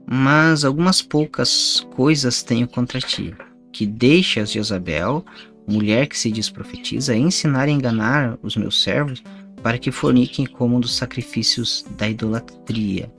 Mas 0.05 0.63
algumas 0.63 1.01
poucas 1.01 1.79
coisas 1.95 2.43
tenho 2.43 2.67
contra 2.67 2.99
ti, 3.01 3.33
que 3.71 3.87
deixas 3.87 4.51
Jezabel, 4.51 5.25
mulher 5.67 6.05
que 6.05 6.15
se 6.15 6.29
diz 6.29 6.47
profetiza, 6.47 7.15
ensinar 7.15 7.67
e 7.67 7.71
enganar 7.71 8.37
os 8.43 8.55
meus 8.55 8.83
servos, 8.83 9.23
para 9.63 9.79
que 9.79 9.91
forniquem 9.91 10.45
como 10.45 10.77
um 10.77 10.79
dos 10.79 10.95
sacrifícios 10.95 11.83
da 11.97 12.07
idolatria. 12.07 13.11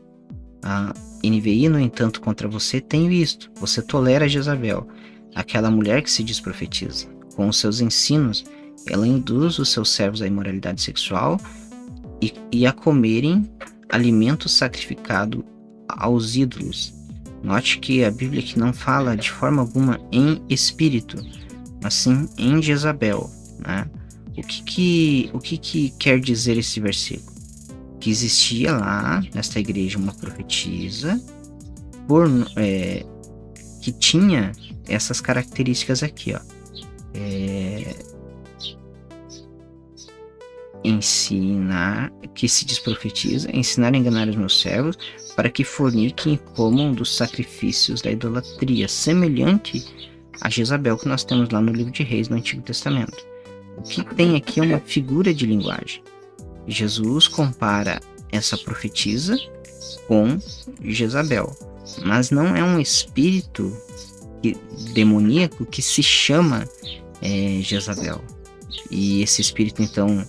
Ah, 0.62 0.94
NVI, 1.30 1.68
no 1.68 1.78
entanto, 1.78 2.20
contra 2.20 2.48
você 2.48 2.80
tenho 2.80 3.10
isto: 3.10 3.50
você 3.56 3.82
tolera 3.82 4.28
Jezabel, 4.28 4.86
aquela 5.34 5.70
mulher 5.70 6.02
que 6.02 6.10
se 6.10 6.22
diz 6.22 6.40
profetiza. 6.40 7.06
Com 7.34 7.48
os 7.48 7.58
seus 7.58 7.80
ensinos, 7.80 8.44
ela 8.88 9.06
induz 9.06 9.58
os 9.58 9.70
seus 9.70 9.90
servos 9.90 10.22
à 10.22 10.26
imoralidade 10.26 10.80
sexual 10.80 11.38
e, 12.22 12.32
e 12.50 12.66
a 12.66 12.72
comerem 12.72 13.50
alimento 13.88 14.48
sacrificado 14.48 15.44
aos 15.88 16.36
ídolos. 16.36 16.94
Note 17.42 17.78
que 17.78 18.02
a 18.04 18.10
Bíblia 18.10 18.42
aqui 18.42 18.58
não 18.58 18.72
fala 18.72 19.16
de 19.16 19.30
forma 19.30 19.62
alguma 19.62 20.00
em 20.10 20.42
espírito, 20.48 21.16
mas 21.82 21.94
sim 21.94 22.28
em 22.38 22.60
Jezabel. 22.62 23.30
Né? 23.58 23.88
O, 24.36 24.42
que, 24.42 24.62
que, 24.62 25.30
o 25.32 25.38
que, 25.38 25.58
que 25.58 25.90
quer 25.98 26.18
dizer 26.18 26.58
esse 26.58 26.80
versículo? 26.80 27.35
Que 28.06 28.10
existia 28.12 28.70
lá 28.70 29.20
nesta 29.34 29.58
igreja 29.58 29.98
uma 29.98 30.14
profetisa 30.14 31.20
por, 32.06 32.28
é, 32.56 33.04
que 33.82 33.90
tinha 33.90 34.52
essas 34.86 35.20
características 35.20 36.04
aqui, 36.04 36.32
ó. 36.32 36.38
É, 37.14 37.96
ensinar, 40.84 42.12
que 42.32 42.48
se 42.48 42.64
desprofetiza, 42.64 43.50
ensinar 43.52 43.92
a 43.92 43.96
enganar 43.96 44.28
os 44.28 44.36
meus 44.36 44.60
servos, 44.60 44.96
para 45.34 45.50
que 45.50 45.64
forniquem 45.64 46.34
e 46.34 46.38
comam 46.54 46.92
dos 46.92 47.16
sacrifícios 47.16 48.02
da 48.02 48.12
idolatria, 48.12 48.86
semelhante 48.86 49.84
a 50.40 50.48
Jezabel 50.48 50.96
que 50.96 51.08
nós 51.08 51.24
temos 51.24 51.48
lá 51.48 51.60
no 51.60 51.72
livro 51.72 51.90
de 51.90 52.04
Reis 52.04 52.28
no 52.28 52.36
Antigo 52.36 52.62
Testamento. 52.62 53.16
O 53.76 53.82
que 53.82 54.04
tem 54.14 54.36
aqui 54.36 54.60
é 54.60 54.62
uma 54.62 54.78
figura 54.78 55.34
de 55.34 55.44
linguagem. 55.44 56.04
Jesus 56.66 57.28
compara 57.28 58.00
essa 58.30 58.56
profetisa 58.56 59.38
com 60.08 60.38
Jezabel, 60.82 61.54
mas 62.04 62.30
não 62.30 62.56
é 62.56 62.62
um 62.62 62.80
espírito 62.80 63.74
demoníaco 64.92 65.64
que 65.64 65.82
se 65.82 66.02
chama 66.02 66.68
é, 67.22 67.60
Jezabel. 67.62 68.22
E 68.90 69.22
esse 69.22 69.40
espírito 69.40 69.82
então 69.82 70.24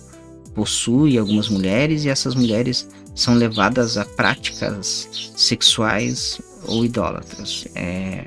possui 0.54 1.18
algumas 1.18 1.48
mulheres 1.48 2.04
e 2.04 2.08
essas 2.08 2.34
mulheres 2.34 2.88
são 3.14 3.34
levadas 3.34 3.96
a 3.96 4.04
práticas 4.04 5.08
sexuais 5.36 6.40
ou 6.66 6.84
idólatras. 6.84 7.66
É, 7.74 8.24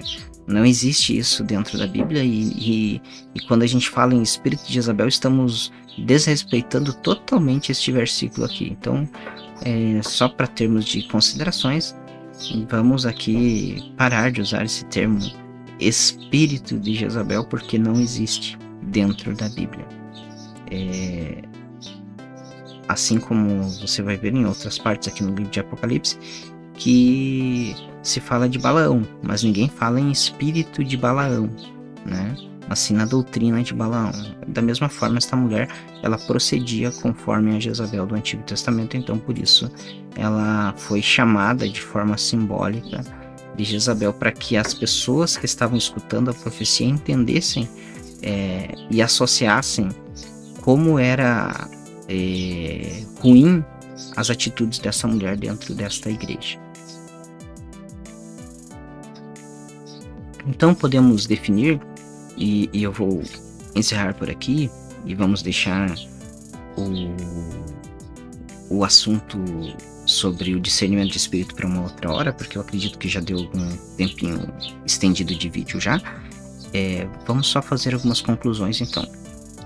não 0.48 0.66
existe 0.66 1.18
isso 1.18 1.44
dentro 1.44 1.78
da 1.78 1.88
Bíblia 1.88 2.24
e, 2.24 2.52
e, 2.52 3.02
e, 3.36 3.40
quando 3.48 3.64
a 3.64 3.68
gente 3.68 3.90
fala 3.90 4.14
em 4.14 4.22
espírito 4.22 4.66
de 4.66 4.74
Jezabel, 4.74 5.08
estamos 5.08 5.72
desrespeitando 5.98 6.94
totalmente 6.94 7.72
este 7.72 7.92
versículo 7.92 8.46
aqui. 8.46 8.70
Então, 8.72 9.08
é, 9.64 10.02
só 10.04 10.28
para 10.28 10.48
termos 10.48 10.86
de 10.86 11.04
considerações, 11.08 11.96
vamos 12.70 13.06
aqui 13.06 13.94
parar 13.98 14.32
de 14.32 14.42
usar 14.42 14.66
esse 14.66 14.86
termo 14.86 15.20
espírito 15.80 16.80
de 16.80 16.94
Jezabel 16.94 17.44
porque 17.44 17.78
não 17.78 18.00
existe 18.00 18.58
dentro 18.84 19.36
da 19.36 19.50
Bíblia. 19.50 19.86
É, 20.72 21.42
assim 22.88 23.20
como 23.20 23.64
você 23.64 24.02
vai 24.02 24.18
ver 24.18 24.34
em 24.34 24.46
outras 24.46 24.78
partes 24.78 25.08
aqui 25.08 25.24
no 25.24 25.34
livro 25.34 25.52
de 25.52 25.60
Apocalipse, 25.60 26.18
que 26.76 27.76
se 28.02 28.20
fala 28.20 28.50
de 28.50 28.58
Balaão, 28.58 29.08
mas 29.22 29.44
ninguém 29.44 29.70
fala 29.70 30.00
em 30.00 30.12
espírito 30.12 30.84
de 30.84 30.98
Balaão, 30.98 31.50
né? 32.06 32.36
mas 32.68 32.80
sim 32.80 32.94
na 32.94 33.06
doutrina 33.06 33.62
de 33.62 33.74
Balaão. 33.74 34.12
Da 34.48 34.62
mesma 34.62 34.88
forma, 34.88 35.18
esta 35.18 35.36
mulher 35.36 35.68
ela 36.02 36.18
procedia 36.18 36.90
conforme 36.90 37.56
a 37.56 37.60
Jezabel 37.60 38.06
do 38.06 38.16
Antigo 38.16 38.44
Testamento, 38.44 38.96
então 38.96 39.18
por 39.18 39.38
isso 39.38 39.70
ela 40.16 40.74
foi 40.78 41.02
chamada 41.02 41.68
de 41.68 41.82
forma 41.82 42.18
simbólica 42.18 43.02
de 43.56 43.64
Jezabel 43.66 44.14
para 44.14 44.32
que 44.32 44.56
as 44.56 44.74
pessoas 44.74 45.36
que 45.36 45.46
estavam 45.46 45.78
escutando 45.78 46.32
a 46.32 46.34
profecia 46.34 46.88
entendessem 46.88 47.68
é, 48.24 48.70
e 48.90 49.02
associassem 49.02 49.90
como 50.62 50.98
era 50.98 51.68
é, 52.08 53.04
ruim 53.20 53.64
as 54.16 54.30
atitudes 54.30 54.80
dessa 54.80 55.08
mulher 55.08 55.38
dentro 55.38 55.74
desta 55.74 56.10
igreja. 56.10 56.60
Então 60.48 60.74
podemos 60.74 61.26
definir, 61.26 61.80
e, 62.38 62.70
e 62.74 62.84
eu 62.84 62.92
vou 62.92 63.22
encerrar 63.76 64.14
por 64.16 64.30
aqui, 64.30 64.70
e 65.06 65.16
vamos 65.16 65.42
deixar 65.42 65.94
o, 66.78 68.76
o 68.76 68.84
assunto 68.84 69.38
sobre 70.06 70.56
o 70.56 70.60
discernimento 70.60 71.12
de 71.12 71.18
espírito 71.18 71.56
para 71.56 71.68
uma 71.68 71.84
outra 71.84 72.12
hora, 72.12 72.34
porque 72.34 72.58
eu 72.58 72.62
acredito 72.62 72.98
que 72.98 73.08
já 73.08 73.20
deu 73.20 73.38
algum 73.38 73.78
tempinho 73.98 74.52
estendido 74.86 75.36
de 75.36 75.50
vídeo 75.50 75.80
já. 75.80 76.02
É, 76.74 77.08
vamos 77.26 77.48
só 77.48 77.62
fazer 77.62 77.94
algumas 77.94 78.22
conclusões 78.22 78.82
então. 78.82 79.08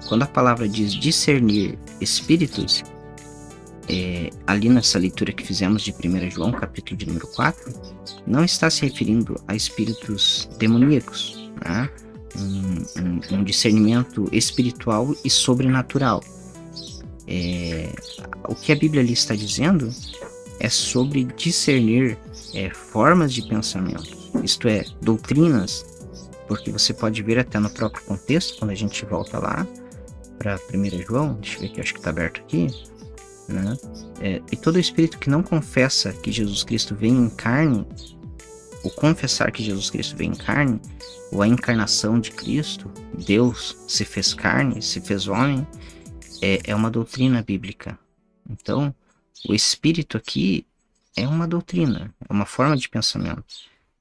Quando 0.08 0.24
a 0.24 0.28
palavra 0.28 0.68
diz 0.68 0.94
discernir 0.94 1.78
espíritos, 2.00 2.84
é, 3.88 4.30
ali 4.48 4.70
nessa 4.70 4.98
leitura 4.98 5.32
que 5.32 5.46
fizemos 5.46 5.82
de 5.84 5.92
1 5.92 6.30
João, 6.32 6.52
capítulo 6.52 6.98
de 6.98 7.06
número 7.06 7.28
4, 7.28 7.74
não 8.26 8.44
está 8.44 8.70
se 8.70 8.82
referindo 8.82 9.40
a 9.48 9.56
espíritos 9.56 10.50
demoníacos, 10.58 11.52
né? 11.64 11.90
um, 12.38 13.02
um, 13.02 13.38
um, 13.38 13.44
discernimento 13.44 14.28
espiritual 14.32 15.16
e 15.24 15.30
sobrenatural. 15.30 16.24
É, 17.28 17.92
o 18.48 18.56
que 18.56 18.72
a 18.72 18.76
Bíblia 18.76 19.02
ali 19.02 19.14
está 19.14 19.36
dizendo 19.36 19.90
é 20.60 20.70
sobre 20.70 21.24
discernir 21.24 22.18
é, 22.54 22.70
formas 22.70 23.34
de 23.34 23.42
pensamento, 23.48 24.16
isto 24.44 24.68
é, 24.68 24.86
doutrinas, 25.02 25.86
porque 26.48 26.72
você 26.72 26.94
pode 26.94 27.22
ver 27.24 27.40
até 27.40 27.60
no 27.60 27.70
próprio 27.70 28.04
contexto, 28.06 28.58
quando 28.60 28.72
a 28.72 28.76
gente 28.76 29.04
volta 29.06 29.40
lá 29.40 29.68
para 30.38 30.60
1 30.74 31.04
João, 31.08 31.34
deixa 31.36 31.58
eu 31.58 31.62
ver 31.62 31.68
aqui, 31.68 31.82
acho 31.82 31.94
que 31.94 32.00
está 32.00 32.10
aberto 32.12 32.42
aqui, 32.42 32.68
né? 33.48 33.78
É, 34.20 34.42
e 34.52 34.56
todo 34.56 34.80
espírito 34.80 35.20
que 35.20 35.30
não 35.30 35.44
confessa 35.44 36.12
que 36.12 36.32
Jesus 36.32 36.64
Cristo 36.64 36.96
vem 36.96 37.14
em 37.14 37.30
carne, 37.30 37.86
o 38.84 38.90
confessar 38.90 39.52
que 39.52 39.64
Jesus 39.64 39.90
Cristo 39.90 40.16
vem 40.16 40.30
em 40.30 40.36
carne, 40.36 40.80
ou 41.32 41.42
a 41.42 41.48
encarnação 41.48 42.20
de 42.20 42.32
Cristo, 42.32 42.92
Deus 43.14 43.76
se 43.88 44.06
fez 44.06 44.34
carne, 44.34 44.82
se 44.82 45.02
fez 45.02 45.28
homem, 45.28 45.68
é, 46.42 46.60
é 46.66 46.76
uma 46.76 46.92
doutrina 46.92 47.42
bíblica. 47.42 47.98
Então, 48.50 48.94
o 49.48 49.54
espírito 49.54 50.18
aqui 50.18 50.66
é 51.16 51.28
uma 51.28 51.48
doutrina, 51.48 52.14
é 52.28 52.32
uma 52.32 52.46
forma 52.46 52.78
de 52.78 52.88
pensamento, 52.88 53.44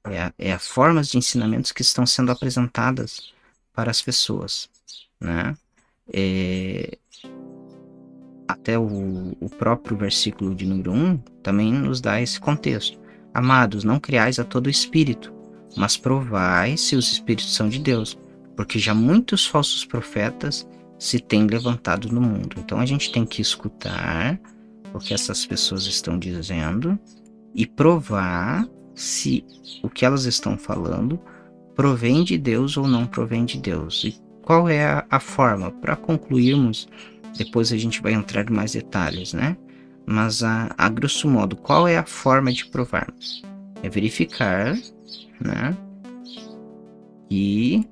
é, 0.05 0.31
é 0.37 0.53
a 0.53 0.59
formas 0.59 1.09
de 1.09 1.17
ensinamentos 1.17 1.71
que 1.71 1.81
estão 1.81 2.05
sendo 2.05 2.31
apresentadas 2.31 3.33
para 3.73 3.89
as 3.89 4.01
pessoas, 4.01 4.69
né? 5.19 5.55
É, 6.13 6.97
até 8.47 8.77
o, 8.77 9.35
o 9.39 9.49
próprio 9.49 9.97
versículo 9.97 10.53
de 10.53 10.65
número 10.65 10.91
1 10.91 11.17
também 11.41 11.73
nos 11.73 12.01
dá 12.01 12.21
esse 12.21 12.39
contexto. 12.39 12.99
Amados, 13.33 13.83
não 13.83 13.99
criais 13.99 14.39
a 14.39 14.43
todo 14.43 14.69
espírito, 14.69 15.33
mas 15.75 15.97
provai 15.97 16.77
se 16.77 16.95
os 16.95 17.11
espíritos 17.11 17.53
são 17.53 17.67
de 17.67 17.79
Deus, 17.79 18.17
porque 18.55 18.79
já 18.79 18.93
muitos 18.93 19.45
falsos 19.45 19.83
profetas 19.83 20.67
se 20.97 21.19
têm 21.19 21.45
levantado 21.45 22.11
no 22.11 22.21
mundo. 22.21 22.55
Então 22.59 22.79
a 22.79 22.85
gente 22.85 23.11
tem 23.11 23.25
que 23.25 23.41
escutar 23.41 24.39
o 24.93 24.99
que 24.99 25.13
essas 25.13 25.45
pessoas 25.45 25.85
estão 25.85 26.17
dizendo 26.17 26.97
e 27.53 27.65
provar 27.65 28.67
se 28.93 29.45
o 29.83 29.89
que 29.89 30.05
elas 30.05 30.23
estão 30.23 30.57
falando 30.57 31.19
provém 31.75 32.23
de 32.23 32.37
Deus 32.37 32.77
ou 32.77 32.87
não 32.87 33.05
provém 33.05 33.43
de 33.43 33.59
Deus. 33.59 34.03
E 34.05 34.15
qual 34.41 34.69
é 34.69 34.85
a, 34.85 35.05
a 35.09 35.19
forma 35.19 35.71
para 35.71 35.95
concluirmos 35.95 36.87
depois 37.37 37.71
a 37.71 37.77
gente 37.77 38.01
vai 38.01 38.13
entrar 38.13 38.49
em 38.49 38.53
mais 38.53 38.73
detalhes, 38.73 39.33
né? 39.33 39.57
Mas 40.05 40.43
a, 40.43 40.73
a 40.77 40.87
grosso 40.89 41.27
modo, 41.27 41.55
qual 41.55 41.87
é 41.87 41.97
a 41.97 42.05
forma 42.05 42.51
de 42.51 42.65
provarmos? 42.67 43.43
É 43.81 43.89
verificar, 43.89 44.77
né? 45.39 45.75
E 47.29 47.87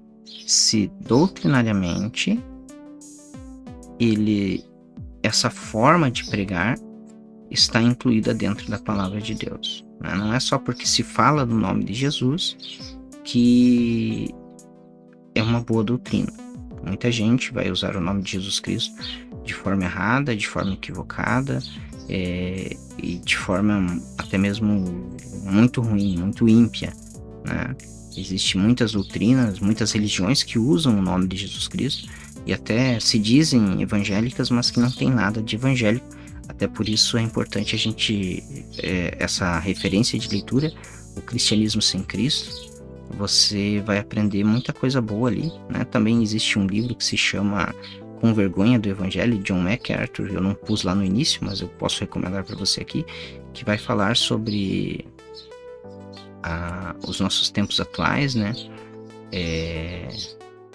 se 0.48 0.92
doutrinariamente 1.02 2.40
ele 4.00 4.64
essa 5.22 5.50
forma 5.50 6.12
de 6.12 6.26
pregar 6.26 6.78
está 7.50 7.82
incluída 7.82 8.34
dentro 8.34 8.70
da 8.70 8.78
palavra 8.78 9.22
de 9.22 9.34
Deus. 9.34 9.86
Né? 10.02 10.14
Não 10.16 10.34
é 10.34 10.40
só 10.40 10.58
porque 10.58 10.86
se 10.86 11.02
fala 11.02 11.46
no 11.46 11.56
nome 11.56 11.84
de 11.86 11.94
Jesus 11.94 12.58
que 13.24 14.30
é 15.34 15.42
uma 15.42 15.62
boa 15.62 15.84
doutrina. 15.84 16.32
Muita 16.86 17.10
gente 17.12 17.54
vai 17.54 17.72
usar 17.72 17.96
o 17.96 18.02
nome 18.02 18.22
de 18.22 18.34
Jesus 18.34 18.60
Cristo 18.60 18.94
de 19.44 19.54
forma 19.54 19.84
errada, 19.84 20.36
de 20.36 20.48
forma 20.48 20.74
equivocada 20.74 21.60
é, 22.10 22.76
e 22.98 23.18
de 23.18 23.38
forma 23.38 24.02
até 24.18 24.38
mesmo 24.38 25.10
muito 25.44 25.82
ruim, 25.82 26.18
muito 26.18 26.48
ímpia. 26.48 26.94
Né? 27.46 27.76
Existem 28.16 28.62
muitas 28.62 28.92
doutrinas, 28.92 29.60
muitas 29.60 29.92
religiões 29.92 30.44
que 30.44 30.60
usam 30.60 31.00
o 31.00 31.02
nome 31.02 31.28
de 31.28 31.38
Jesus 31.38 31.68
Cristo 31.68 32.10
e 32.46 32.54
até 32.54 33.00
se 33.00 33.18
dizem 33.18 33.82
evangélicas, 33.82 34.50
mas 34.50 34.70
que 34.70 34.80
não 34.80 34.92
tem 34.92 35.10
nada 35.10 35.42
de 35.42 35.56
evangélico. 35.56 36.06
Até 36.48 36.68
por 36.68 36.88
isso 36.88 37.18
é 37.18 37.22
importante 37.22 37.74
a 37.76 37.80
gente, 37.80 38.44
é, 38.78 39.16
essa 39.20 39.58
referência 39.60 40.20
de 40.20 40.30
leitura, 40.30 40.72
o 41.16 41.22
cristianismo 41.22 41.82
sem 41.82 42.04
Cristo, 42.04 42.74
você 43.18 43.82
vai 43.86 43.98
aprender 43.98 44.44
muita 44.44 44.74
coisa 44.74 45.02
boa 45.02 45.30
ali. 45.30 45.52
Né? 45.70 45.84
Também 45.86 46.22
existe 46.22 46.60
um 46.60 46.68
livro 46.68 46.96
que 46.96 47.04
se 47.04 47.18
chama 47.18 47.74
com 48.24 48.34
vergonha 48.34 48.80
do 48.80 48.88
Evangelho, 48.88 49.38
John 49.40 49.60
MacArthur, 49.60 50.30
eu 50.32 50.40
não 50.40 50.54
pus 50.54 50.84
lá 50.84 50.96
no 50.96 51.04
início, 51.04 51.42
mas 51.44 51.60
eu 51.60 51.68
posso 51.68 52.00
recomendar 52.00 52.46
para 52.46 52.56
você 52.56 52.80
aqui, 52.80 53.06
que 53.54 53.66
vai 53.66 53.78
falar 53.78 54.16
sobre 54.16 55.06
a, 56.42 56.96
os 57.06 57.20
nossos 57.20 57.50
tempos 57.50 57.82
atuais, 57.82 58.34
né? 58.34 58.54
É, 59.30 60.08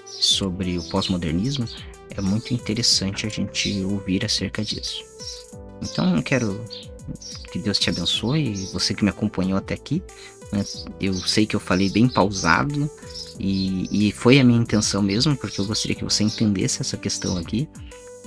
sobre 0.05 0.77
o 0.77 0.83
pós-modernismo. 0.91 1.67
É 2.15 2.21
muito 2.21 2.53
interessante 2.53 3.27
a 3.27 3.31
gente 3.31 3.83
ouvir 3.83 4.27
acerca 4.27 4.63
disso. 4.63 5.03
Então, 5.81 6.17
eu 6.17 6.23
quero 6.23 6.63
que 7.51 7.59
Deus 7.59 7.79
te 7.79 7.89
abençoe, 7.89 8.67
você 8.75 8.93
que 8.93 9.03
me 9.03 9.09
acompanhou 9.09 9.57
até 9.57 9.73
aqui. 9.73 10.03
Né? 10.53 10.63
Eu 11.01 11.15
sei 11.15 11.47
que 11.47 11.57
eu 11.57 11.61
falei 11.61 11.89
bem 11.89 12.11
pausado, 12.11 12.91
e, 13.39 14.09
e 14.09 14.13
foi 14.13 14.41
a 14.41 14.45
minha 14.45 14.61
intenção 14.61 15.03
mesmo, 15.03 15.37
porque 15.37 15.61
eu 15.61 15.67
gostaria 15.67 15.95
que 15.95 16.05
você 16.05 16.25
entendesse 16.25 16.81
essa 16.81 16.97
questão 16.97 17.37
aqui. 17.39 17.69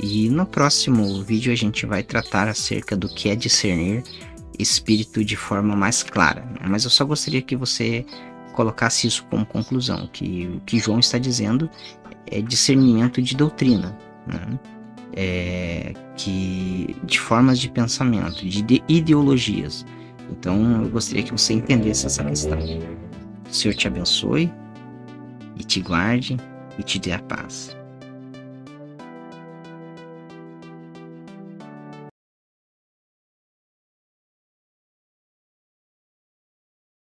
E 0.01 0.29
no 0.29 0.45
próximo 0.45 1.21
vídeo 1.23 1.51
a 1.51 1.55
gente 1.55 1.85
vai 1.85 2.01
tratar 2.01 2.47
acerca 2.47 2.95
do 2.95 3.09
que 3.09 3.29
é 3.29 3.35
discernir 3.35 4.03
espírito 4.57 5.23
de 5.23 5.35
forma 5.35 5.75
mais 5.75 6.01
clara. 6.03 6.41
Né? 6.41 6.67
Mas 6.67 6.83
eu 6.83 6.89
só 6.89 7.03
gostaria 7.03 7.41
que 7.41 7.55
você 7.55 8.05
colocasse 8.53 9.07
isso 9.07 9.25
como 9.29 9.45
conclusão, 9.45 10.07
que 10.11 10.47
o 10.55 10.59
que 10.61 10.79
João 10.79 10.99
está 10.99 11.17
dizendo 11.17 11.69
é 12.27 12.41
discernimento 12.41 13.21
de 13.21 13.35
doutrina, 13.35 13.97
né? 14.27 14.59
é, 15.13 15.93
que 16.15 16.95
de 17.03 17.19
formas 17.19 17.59
de 17.59 17.69
pensamento, 17.69 18.45
de 18.45 18.83
ideologias. 18.87 19.85
Então 20.29 20.83
eu 20.83 20.89
gostaria 20.89 21.23
que 21.23 21.31
você 21.31 21.53
entendesse 21.53 22.05
essa 22.05 22.23
questão. 22.23 22.57
O 22.59 23.53
Senhor 23.53 23.73
te 23.73 23.87
abençoe 23.87 24.51
e 25.59 25.63
te 25.63 25.81
guarde 25.81 26.37
e 26.77 26.83
te 26.83 26.99
dê 26.99 27.11
a 27.11 27.19
paz. 27.19 27.75